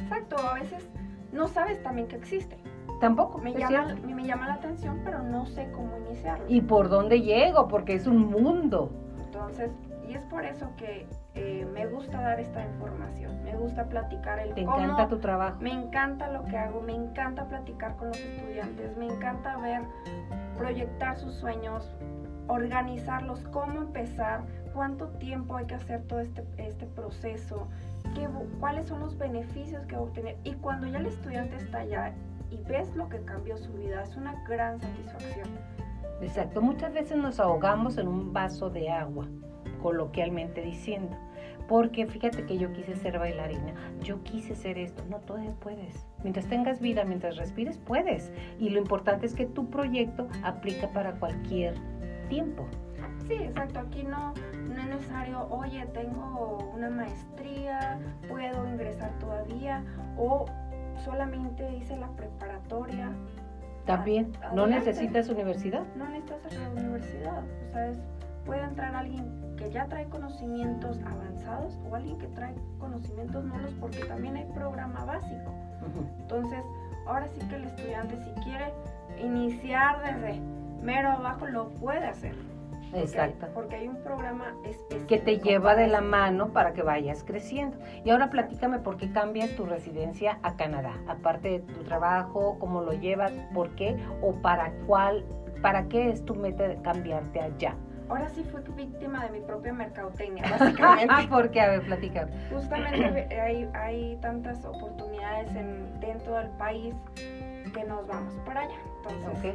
[0.00, 0.88] Exacto, a veces
[1.32, 2.56] no sabes también que existe.
[3.00, 3.38] Tampoco.
[3.38, 6.44] Me, llama, me, llama la atención, pero no sé cómo iniciarlo.
[6.48, 7.68] ¿Y por dónde llego?
[7.68, 8.90] Porque es un mundo.
[9.24, 9.70] Entonces,
[10.08, 14.54] Y es por eso que eh, me gusta dar esta información, me gusta platicar el
[14.54, 15.60] ¿Te cómo, encanta tu trabajo?
[15.60, 19.82] Me encanta lo que hago, me encanta platicar con los estudiantes, me encanta ver,
[20.56, 21.94] proyectar sus sueños,
[22.48, 24.42] organizarlos, cómo empezar,
[24.74, 27.68] cuánto tiempo hay que hacer todo este, este proceso,
[28.14, 28.28] qué,
[28.58, 30.36] cuáles son los beneficios que va a obtener.
[30.44, 32.12] Y cuando ya el estudiante está allá
[32.50, 35.48] y ves lo que cambió su vida, es una gran satisfacción.
[36.20, 39.28] Exacto, muchas veces nos ahogamos en un vaso de agua,
[39.82, 41.16] coloquialmente diciendo.
[41.68, 45.04] Porque fíjate que yo quise ser bailarina, yo quise ser esto.
[45.10, 46.06] No, todavía puedes.
[46.22, 48.32] Mientras tengas vida, mientras respires, puedes.
[48.58, 51.74] Y lo importante es que tu proyecto aplica para cualquier
[52.28, 52.66] tiempo.
[53.26, 53.80] Sí, exacto.
[53.80, 54.32] Aquí no,
[54.68, 57.98] no es necesario, oye, tengo una maestría,
[58.28, 59.84] puedo ingresar todavía,
[60.16, 60.46] o
[61.04, 63.10] solamente hice la preparatoria.
[63.84, 65.82] También, ¿no necesitas universidad?
[65.96, 67.42] No necesitas la universidad.
[67.68, 67.98] O sea, es,
[68.44, 74.04] puede entrar alguien que ya trae conocimientos avanzados o alguien que trae conocimientos nulos porque
[74.04, 75.52] también hay programa básico.
[76.20, 76.60] Entonces,
[77.06, 78.72] ahora sí que el estudiante si quiere
[79.20, 80.40] iniciar desde
[80.82, 82.34] mero abajo lo puede hacer.
[82.94, 83.46] Exacto.
[83.54, 85.06] Porque hay un programa específico.
[85.06, 87.76] Que te lleva de la mano para que vayas creciendo.
[88.04, 90.94] Y ahora platícame por qué cambias tu residencia a Canadá.
[91.06, 95.24] Aparte de tu trabajo, cómo lo llevas, por qué o para cuál,
[95.62, 97.74] para qué es tu meta de cambiarte allá.
[98.08, 101.14] Ahora sí fui víctima de mi propia mercadotecnia, básicamente.
[101.28, 101.60] ¿Por qué?
[101.60, 102.30] A ver, platícame.
[102.50, 106.94] Justamente hay, hay tantas oportunidades en, dentro del país
[107.74, 108.78] que nos vamos para allá.
[109.10, 109.54] Entonces,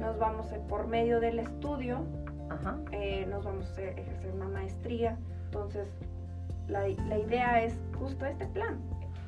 [0.00, 2.04] nos vamos por medio del estudio
[2.92, 5.16] eh, nos vamos a ejercer una maestría.
[5.46, 5.88] Entonces,
[6.66, 8.78] la, la idea es justo este plan.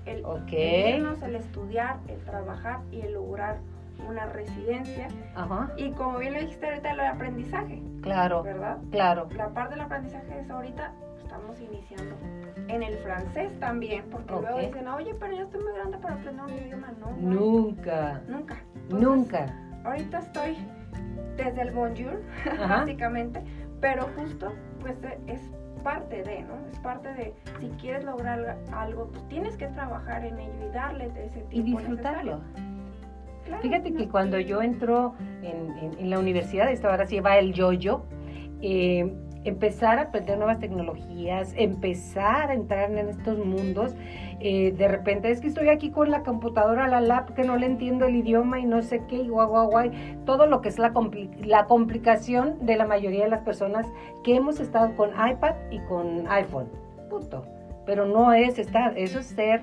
[0.07, 3.59] El, irnos, el estudiar, el trabajar y el lograr
[4.09, 5.09] una residencia.
[5.77, 7.83] Y como bien lo dijiste ahorita, lo de aprendizaje.
[8.01, 8.43] Claro.
[8.43, 8.79] ¿Verdad?
[8.91, 9.29] Claro.
[9.37, 10.93] La parte del aprendizaje es ahorita,
[11.23, 12.17] estamos iniciando.
[12.69, 16.45] En el francés también, porque luego dicen, oye, pero yo estoy muy grande para aprender
[16.45, 16.93] un idioma.
[16.99, 18.23] No, nunca.
[18.27, 18.57] Nunca.
[18.89, 19.70] nunca.
[19.85, 20.57] Ahorita estoy
[21.37, 22.23] desde el bonjour,
[22.69, 23.43] básicamente,
[23.81, 25.41] pero justo pues es
[25.83, 26.55] parte de, ¿no?
[26.71, 31.07] Es parte de, si quieres lograr algo, pues tienes que trabajar en ello y darle
[31.07, 32.41] ese tiempo Y disfrutarlo.
[33.63, 38.05] Fíjate que cuando yo entro en, la universidad, esta ahora se va el yo-yo,
[38.61, 39.13] eh,
[39.45, 43.95] empezar a aprender nuevas tecnologías, empezar a entrar en estos mundos.
[44.41, 47.67] Eh, de repente es que estoy aquí con la computadora, la lap, que no le
[47.67, 50.19] entiendo el idioma y no sé qué, y guay, guay, guay.
[50.25, 50.93] Todo lo que es la,
[51.45, 53.87] la complicación de la mayoría de las personas
[54.25, 56.69] que hemos estado con iPad y con iPhone.
[57.09, 57.45] Punto.
[57.87, 59.63] Pero no es estar, eso es ser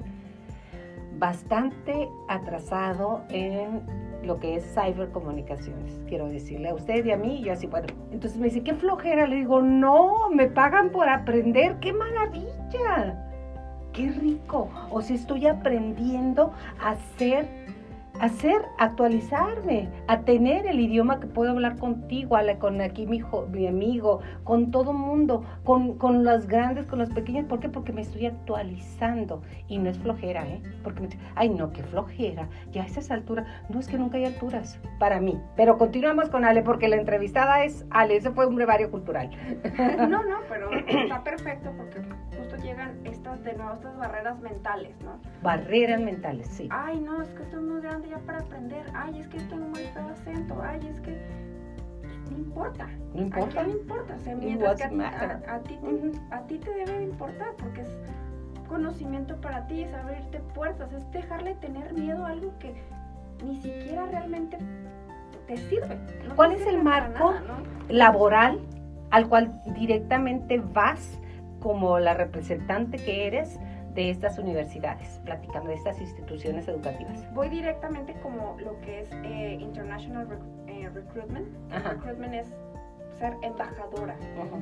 [1.18, 3.82] bastante atrasado en
[4.24, 7.88] lo que es cibercomunicaciones, quiero decirle a usted y a mí, y yo así, bueno,
[8.12, 13.24] entonces me dice, qué flojera, le digo, no, me pagan por aprender, qué maravilla,
[13.94, 16.52] qué rico, o si estoy aprendiendo
[16.82, 17.67] a ser
[18.20, 24.22] hacer, actualizarme, a tener el idioma que puedo hablar contigo, con aquí mi, mi amigo,
[24.44, 27.46] con todo mundo, con, con las grandes, con las pequeñas.
[27.46, 27.70] ¿Por qué?
[27.70, 30.62] Porque me estoy actualizando y no es flojera, ¿eh?
[30.84, 34.26] Porque me ay no, qué flojera, ya a esas alturas, no es que nunca hay
[34.26, 35.40] alturas para mí.
[35.56, 39.30] Pero continuamos con Ale porque la entrevistada es Ale, ese fue un brevario cultural.
[40.08, 42.02] No, no, pero está perfecto porque
[42.48, 45.20] justo llegan estas, de nuevo, estas barreras mentales, ¿no?
[45.42, 46.68] Barreras mentales, sí.
[46.72, 48.86] Ay, no, es que estoy muy grande ya para aprender.
[48.94, 50.62] Ay, es que tengo muy feo acento.
[50.62, 51.18] Ay, es que
[52.32, 52.88] no importa.
[53.14, 53.62] No importa.
[53.62, 54.16] ¿A quién importa?
[54.16, 57.90] O sea, mientras que a, a, ti te, a ti te debe importar porque es
[58.68, 62.76] conocimiento para ti, es abrirte puertas, es dejarle tener miedo a algo que
[63.44, 64.58] ni siquiera realmente
[65.48, 65.98] te sirve.
[66.36, 67.34] ¿Cuál es el marco
[67.90, 68.60] laboral
[69.12, 71.18] al cual directamente vas
[71.60, 73.60] como la representante que eres
[73.94, 75.20] de estas universidades?
[75.26, 77.34] Platícame de estas instituciones educativas.
[77.34, 80.28] Voy directamente como lo que es eh, International
[80.68, 81.48] eh, Recruitment.
[81.72, 82.48] Recruitment es
[83.20, 84.16] ser embajadora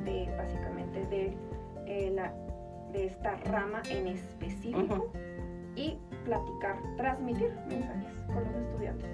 [0.06, 1.38] de básicamente de,
[1.86, 2.34] eh, la,
[2.91, 5.12] de esta rama en específico
[5.76, 9.10] y platicar, transmitir mensajes con los estudiantes.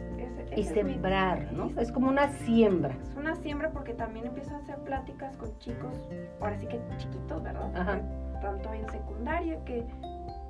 [0.55, 1.71] y sembrar, ¿no?
[1.79, 2.95] Es como una siembra.
[3.01, 5.93] Es una siembra porque también empiezo a hacer pláticas con chicos,
[6.39, 8.01] ahora sí que chiquitos, ¿verdad?
[8.41, 9.85] Tanto en secundaria que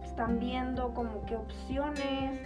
[0.03, 2.41] están viendo como qué opciones,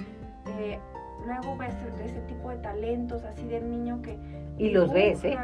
[0.60, 0.80] eh,
[1.26, 4.18] luego ves ese tipo de talentos así del niño que...
[4.58, 5.38] Y los ves, ¿eh?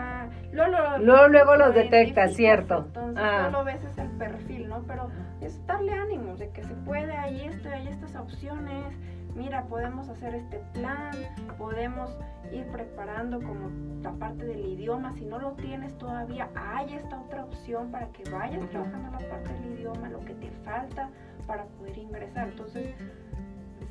[0.52, 2.86] Luego, luego, los detectas, ¿cierto?
[2.88, 3.50] Entonces ah.
[3.52, 4.84] lo ves es el perfil, ¿no?
[4.84, 5.10] Pero
[5.42, 8.96] es darle ánimos de que se puede, hay esto, hay estas opciones,
[9.36, 11.12] mira, podemos hacer este plan,
[11.58, 12.16] podemos
[12.52, 13.72] ir preparando como
[14.04, 18.30] la parte del idioma, si no lo tienes todavía, hay esta otra opción para que
[18.30, 21.10] vayas trabajando la parte del idioma, lo que te falta
[21.48, 22.50] para poder ingresar.
[22.50, 22.94] Entonces,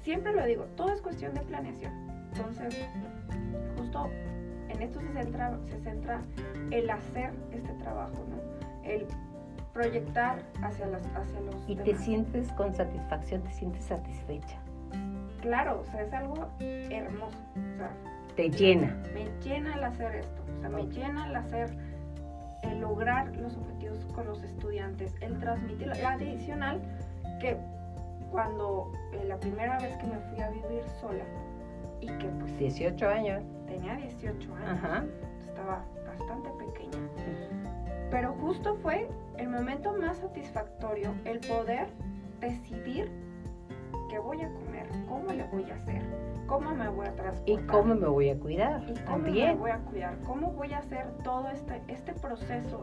[0.03, 1.93] siempre lo digo, todo es cuestión de planeación.
[2.33, 2.89] Entonces,
[3.76, 4.09] justo
[4.68, 6.20] en esto se centra, se centra
[6.70, 8.89] el hacer este trabajo, ¿no?
[8.89, 9.09] El
[9.72, 14.58] proyectar hacia, las, hacia los Y te sientes con satisfacción, te sientes satisfecha.
[15.40, 17.38] Claro, o sea, es algo hermoso.
[17.56, 17.90] O sea,
[18.36, 18.96] te llena.
[19.14, 21.70] Me llena el hacer esto, o sea, me llena el hacer,
[22.62, 25.96] el lograr los objetivos con los estudiantes, el transmitirlo.
[25.96, 26.80] Y adicional,
[27.40, 27.56] que
[28.30, 31.24] cuando eh, la primera vez que me fui a vivir sola
[32.00, 32.58] y que pues...
[32.58, 33.42] 18 años.
[33.66, 35.10] Tenía 18 años.
[35.46, 36.98] Estaba bastante pequeña.
[38.10, 39.08] Pero justo fue
[39.41, 41.88] el momento más satisfactorio, el poder
[42.41, 43.11] decidir
[44.11, 46.03] qué voy a comer, cómo le voy a hacer,
[46.47, 47.64] cómo me voy a transportar.
[47.64, 48.82] Y cómo me voy a cuidar.
[48.86, 52.82] Y cómo me voy a cuidar, cómo voy a hacer todo este, este proceso.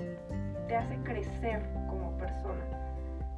[0.68, 2.66] Te hace crecer como persona,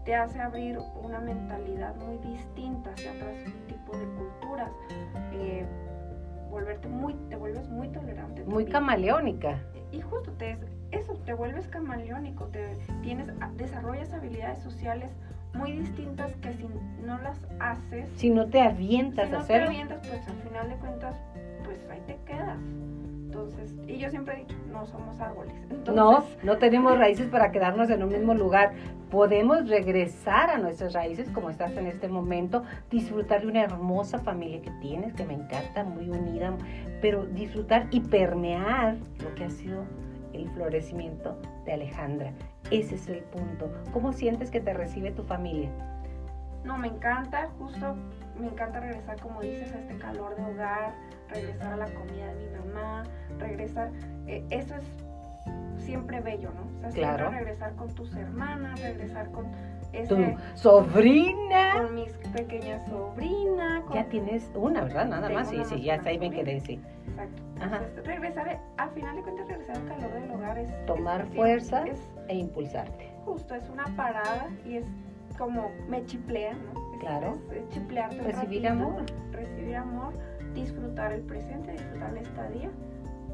[0.06, 3.36] te hace abrir una mentalidad muy distinta hacia otros
[3.68, 4.72] tipos de culturas.
[5.34, 5.66] Eh,
[6.50, 8.46] volverte muy, te vuelves muy tolerante.
[8.46, 9.60] Muy camaleónica.
[9.92, 10.58] Y justo te,
[10.92, 13.28] eso, te vuelves camaleónico, te, tienes,
[13.58, 15.12] desarrollas habilidades sociales
[15.54, 16.68] muy distintas que si
[17.06, 18.08] no las haces.
[18.16, 19.70] Si no te avientas si a hacerlo.
[19.70, 21.16] te avientas, pues al final de cuentas,
[21.64, 22.60] pues ahí te quedas.
[23.40, 25.54] Entonces, y yo siempre he dicho, no somos árboles.
[25.94, 28.74] no, no tenemos raíces para quedarnos en un mismo lugar.
[29.10, 34.62] Podemos regresar a nuestras raíces como estás en este momento, disfrutar de una hermosa familia
[34.62, 36.54] que tienes, que me encanta, muy unida,
[37.02, 39.86] pero disfrutar y permear lo que ha sido
[40.34, 42.34] el florecimiento de Alejandra.
[42.72, 43.72] Ese es el punto.
[43.94, 45.70] ¿Cómo sientes que te recibe tu familia?
[46.66, 47.96] No, me encanta, justo
[48.40, 50.94] me encanta regresar, como dices, a este calor de hogar,
[51.30, 53.04] regresar a la comida de mi mamá,
[53.38, 53.92] regresar,
[54.28, 54.86] eh, eso es
[55.78, 56.88] siempre bello, ¿no?
[56.88, 59.46] O sea, siempre regresar con tus hermanas, regresar con
[60.08, 61.74] tu sobrina.
[61.74, 63.84] Con mis pequeñas sobrinas.
[63.94, 65.06] Ya tienes una, ¿verdad?
[65.06, 66.80] Nada más, sí, sí, ya saben que decir.
[67.08, 67.44] Exacto.
[67.62, 70.86] Entonces, regresar, al final de cuentas, regresar al calor del hogar es...
[70.86, 71.84] Tomar fuerza
[72.28, 73.12] e impulsarte.
[73.26, 74.86] Justo, es una parada y es
[75.38, 76.89] como me chiplean, ¿no?
[77.00, 77.38] Claro.
[77.52, 79.04] Es, Recibir amor.
[79.32, 80.14] Recibir amor,
[80.54, 82.70] disfrutar el presente, disfrutar la estadía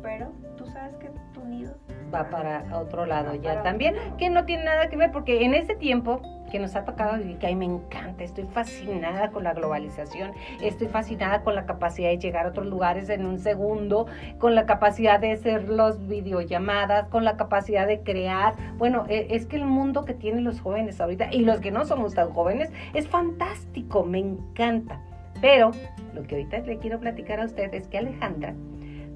[0.06, 1.74] pero tú sabes que tu nido
[2.14, 5.76] va para otro lado ya también, que no tiene nada que ver porque en este
[5.76, 6.22] tiempo
[6.56, 10.32] que nos ha tocado vivir, que a mí me encanta, estoy fascinada con la globalización,
[10.62, 14.66] estoy fascinada con la capacidad de llegar a otros lugares en un segundo, con la
[14.66, 18.56] capacidad de hacer los videollamadas, con la capacidad de crear.
[18.78, 21.84] Bueno, e, es que el mundo que tienen los jóvenes ahorita y los que no
[21.84, 25.02] somos tan jóvenes es fantástico, me encanta.
[25.42, 25.72] Pero
[26.14, 28.56] lo que ahorita le quiero platicar a ustedes es que Alejandra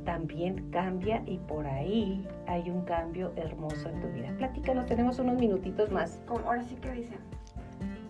[0.10, 4.34] también cambia y por ahí hay un cambio hermoso en tu vida.
[4.39, 6.20] Platícanos, tenemos unos minutitos más.
[6.28, 7.20] ahora sí que dicen,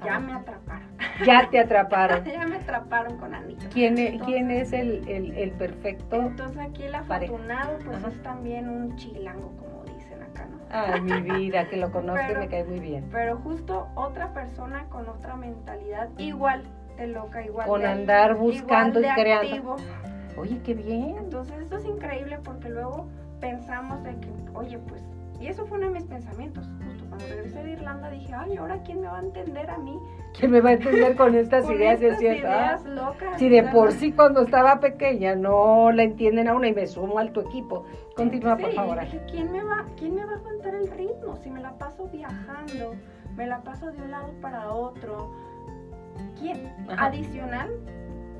[0.05, 0.87] ya me atraparon.
[1.25, 2.23] Ya te atraparon.
[2.25, 3.65] ya me atraparon con Anita.
[3.73, 6.21] ¿Quién, es, ¿quién es el, el, perfecto?
[6.21, 10.57] Entonces aquí el afortunado pues es también un chilango, como dicen acá, ¿no?
[10.71, 13.09] Ay, mi vida, que lo conozco y me cae muy bien.
[13.11, 16.63] Pero justo otra persona con otra mentalidad igual
[16.95, 19.75] de loca, igual Con andar buscando y creando.
[20.39, 21.15] Oye, qué bien.
[21.17, 23.07] Entonces esto es increíble porque luego
[23.39, 25.03] pensamos de que, oye, pues,
[25.39, 26.65] y eso fue uno de mis pensamientos.
[26.85, 29.97] Justo cuando regresé de Irlanda dije, ay, ahora quién me va a entender a mí.
[30.37, 32.01] ¿Quién me va a entender con estas ideas?
[32.01, 33.37] Estas ideas locas.
[33.37, 37.19] Si de por sí cuando estaba pequeña no la entienden a una y me sumo
[37.19, 37.85] al tu equipo.
[38.15, 38.99] Continúa, por favor.
[38.99, 41.37] Dije, ¿quién me, va, ¿quién me va a aguantar el ritmo?
[41.37, 42.95] Si me la paso viajando,
[43.37, 45.31] me la paso de un lado para otro.
[46.37, 46.69] ¿Quién?
[46.97, 47.69] Adicional,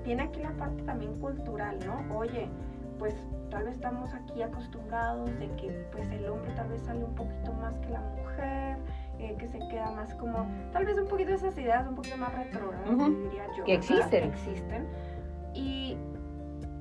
[0.10, 2.18] tiene aquí la parte también cultural, ¿no?
[2.18, 2.50] Oye,
[2.98, 3.14] pues
[3.52, 7.54] tal vez estamos aquí acostumbrados de que pues el hombre tal vez sale un poquito
[7.54, 8.80] más que la mujer,
[9.20, 12.34] eh, que se queda más como, tal vez un poquito esas ideas un poquito más
[12.34, 12.88] retrógradas,
[13.22, 13.64] diría yo.
[13.66, 14.24] Que existen.
[14.24, 14.88] existen.
[15.54, 15.96] Y,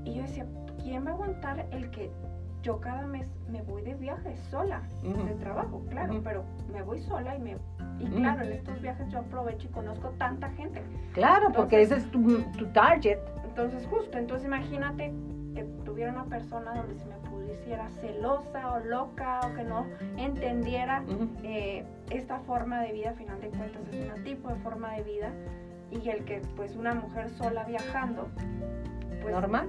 [0.06, 0.46] y, yo decía,
[0.82, 2.10] ¿quién va a aguantar el que
[2.68, 7.34] yo cada mes me voy de viaje sola, de trabajo, claro, pero me voy sola
[7.34, 7.56] y me
[7.98, 10.82] y claro, en estos viajes yo aprovecho y conozco tanta gente.
[11.14, 12.44] Claro, porque ese es tu,
[12.74, 13.18] target.
[13.48, 15.14] Entonces, justo, entonces imagínate
[15.54, 19.86] que tuviera una persona donde se me pudiera celosa o loca o que no
[20.18, 21.02] entendiera
[21.42, 25.04] eh, esta forma de vida, a final de cuentas es un tipo de forma de
[25.04, 25.32] vida,
[25.90, 28.28] y el que pues una mujer sola viajando,
[29.22, 29.34] pues...
[29.34, 29.68] Normal,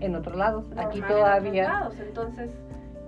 [0.00, 1.64] en otros lados, aquí todavía...
[1.64, 2.00] En otros lados.
[2.00, 2.50] Entonces,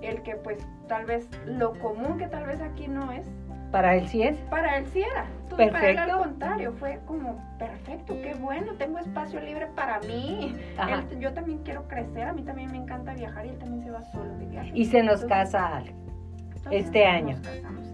[0.03, 3.24] el que pues tal vez lo común que tal vez aquí no es,
[3.70, 4.36] ¿Para él sí es?
[4.51, 5.26] Para él sí era.
[5.43, 10.57] Entonces, Para él al contrario, fue como, perfecto, qué bueno, tengo espacio libre para mí.
[11.18, 14.03] yo también quiero crecer, a mí también me encanta viajar y él también se va
[14.05, 14.72] solo de viaje.
[14.74, 15.82] Y se nos casa
[16.70, 17.36] este año.
[17.36, 17.89] Nos casamos este año.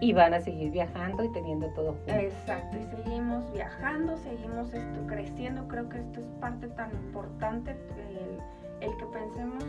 [0.00, 2.12] Y van a seguir viajando y teniendo todo junto.
[2.12, 5.66] Exacto, y seguimos viajando, seguimos esto, creciendo.
[5.66, 9.64] Creo que esto es parte tan importante, el, el que pensemos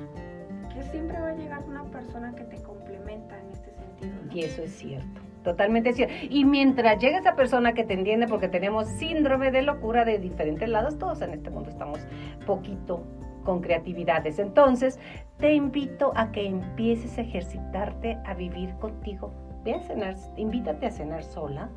[0.73, 4.13] que siempre va a llegar una persona que te complementa en este sentido.
[4.31, 5.21] Y eso es cierto.
[5.43, 6.13] Totalmente cierto.
[6.29, 10.67] Y mientras llega esa persona que te entiende, porque tenemos síndrome de locura de diferentes
[10.67, 11.99] lados, todos en este mundo estamos
[12.45, 13.03] poquito
[13.43, 14.37] con creatividades.
[14.37, 14.99] Entonces,
[15.37, 19.31] te invito a que empieces a ejercitarte a vivir contigo.
[19.63, 21.69] Ve a cenar, invítate a cenar sola,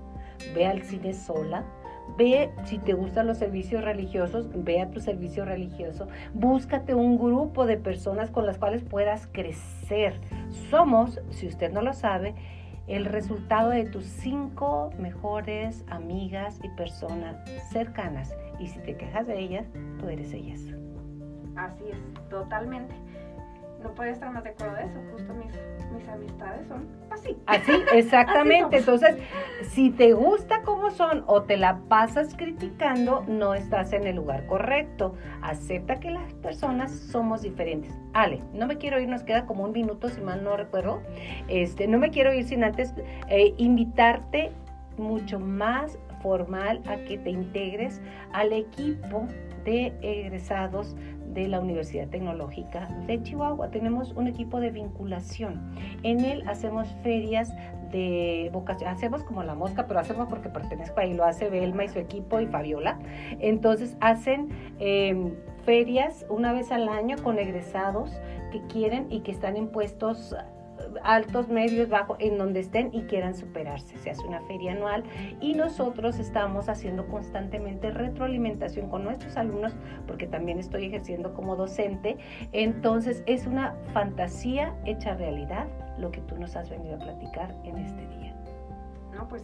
[0.54, 1.64] ve al cine sola,
[2.16, 6.08] Ve, si te gustan los servicios religiosos, ve a tu servicio religioso.
[6.34, 10.20] Búscate un grupo de personas con las cuales puedas crecer.
[10.68, 12.34] Somos, si usted no lo sabe,
[12.86, 17.36] el resultado de tus cinco mejores amigas y personas
[17.70, 18.34] cercanas.
[18.58, 19.66] Y si te quejas de ellas,
[19.98, 20.60] tú eres ellas.
[21.56, 22.94] Así es, totalmente
[23.82, 25.00] no puede estar más de acuerdo de eso.
[25.12, 25.52] Justo mis,
[25.92, 27.36] mis amistades son así.
[27.46, 28.78] Así, exactamente.
[28.78, 29.16] Entonces,
[29.62, 34.46] si te gusta como son o te la pasas criticando, no estás en el lugar
[34.46, 35.14] correcto.
[35.42, 37.94] Acepta que las personas somos diferentes.
[38.12, 41.02] Ale, no me quiero ir, nos queda como un minuto, si mal no recuerdo.
[41.48, 42.94] Este, no me quiero ir sin antes
[43.28, 44.52] eh, invitarte
[44.96, 48.00] mucho más formal a que te integres
[48.32, 49.26] al equipo
[49.64, 50.96] de egresados
[51.32, 53.70] de la Universidad Tecnológica de Chihuahua.
[53.70, 55.74] Tenemos un equipo de vinculación.
[56.02, 57.52] En él hacemos ferias
[57.90, 61.88] de vocación, hacemos como la mosca, pero hacemos porque pertenezco ahí, lo hace Belma y
[61.88, 62.98] su equipo y Fabiola.
[63.38, 68.10] Entonces hacen em, ferias una vez al año con egresados
[68.50, 70.34] que quieren y que están en puestos
[71.02, 73.96] altos, medios, bajos, en donde estén y quieran superarse.
[73.98, 75.04] Se hace una feria anual
[75.40, 79.74] y nosotros estamos haciendo constantemente retroalimentación con nuestros alumnos
[80.06, 82.16] porque también estoy ejerciendo como docente.
[82.52, 85.66] Entonces es una fantasía hecha realidad
[85.98, 88.34] lo que tú nos has venido a platicar en este día.
[89.14, 89.42] No, pues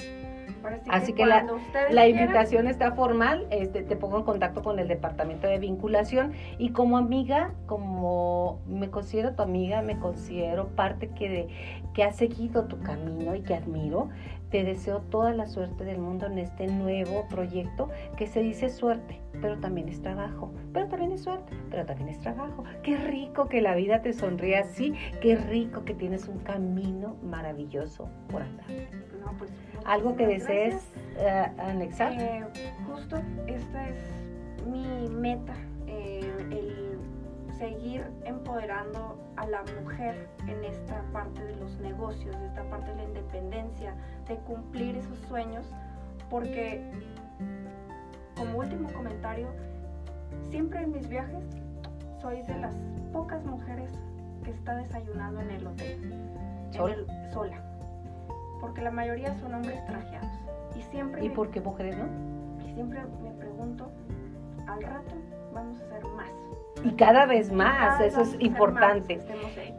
[0.89, 5.59] Así que, la, invitación está formal, este, te pongo en contacto con el departamento de
[5.59, 11.49] vinculación y como amiga, como me considero tu amiga, me considero parte que,
[11.95, 14.09] que ha seguido tu camino y que admiro,
[14.51, 19.21] te deseo toda la suerte del mundo en este nuevo proyecto que se dice suerte,
[19.41, 22.65] pero también es trabajo, pero también es suerte, pero también es trabajo.
[22.83, 28.09] Qué rico que la vida te sonríe así, qué rico que tienes un camino maravilloso
[28.31, 28.67] por andar.
[29.39, 29.51] Pues,
[29.85, 32.13] ¿Algo que desees eh, anexar?
[32.19, 32.45] Eh,
[32.87, 33.97] justo esta es
[34.67, 35.55] mi meta,
[35.87, 36.28] eh,
[37.59, 42.97] seguir empoderando a la mujer en esta parte de los negocios, de esta parte de
[42.97, 43.95] la independencia,
[44.27, 45.67] de cumplir esos sueños,
[46.31, 46.83] porque
[48.37, 49.49] como último comentario,
[50.51, 51.45] siempre en mis viajes
[52.21, 52.75] soy de las
[53.13, 53.91] pocas mujeres
[54.45, 56.31] que está desayunando en el hotel,
[57.33, 57.69] sola
[58.61, 60.31] porque la mayoría son hombres trajeados.
[60.77, 61.25] Y siempre...
[61.25, 62.07] ¿Y por qué mujeres no?
[62.65, 63.91] Y siempre me pregunto,
[64.67, 65.15] al rato
[65.53, 66.31] vamos a hacer más
[66.85, 69.19] y cada vez más, eso es importante.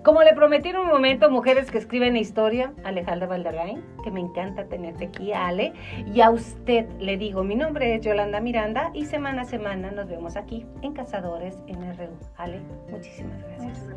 [0.03, 4.65] Como le prometí en un momento, mujeres que escriben historia, Alejandra Valderrain, que me encanta
[4.65, 5.73] tenerte aquí, Ale,
[6.13, 10.07] y a usted le digo, mi nombre es Yolanda Miranda y semana a semana nos
[10.07, 12.17] vemos aquí en Cazadores MRU.
[12.37, 13.89] Ale, muchísimas gracias.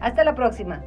[0.00, 0.82] Hasta la próxima.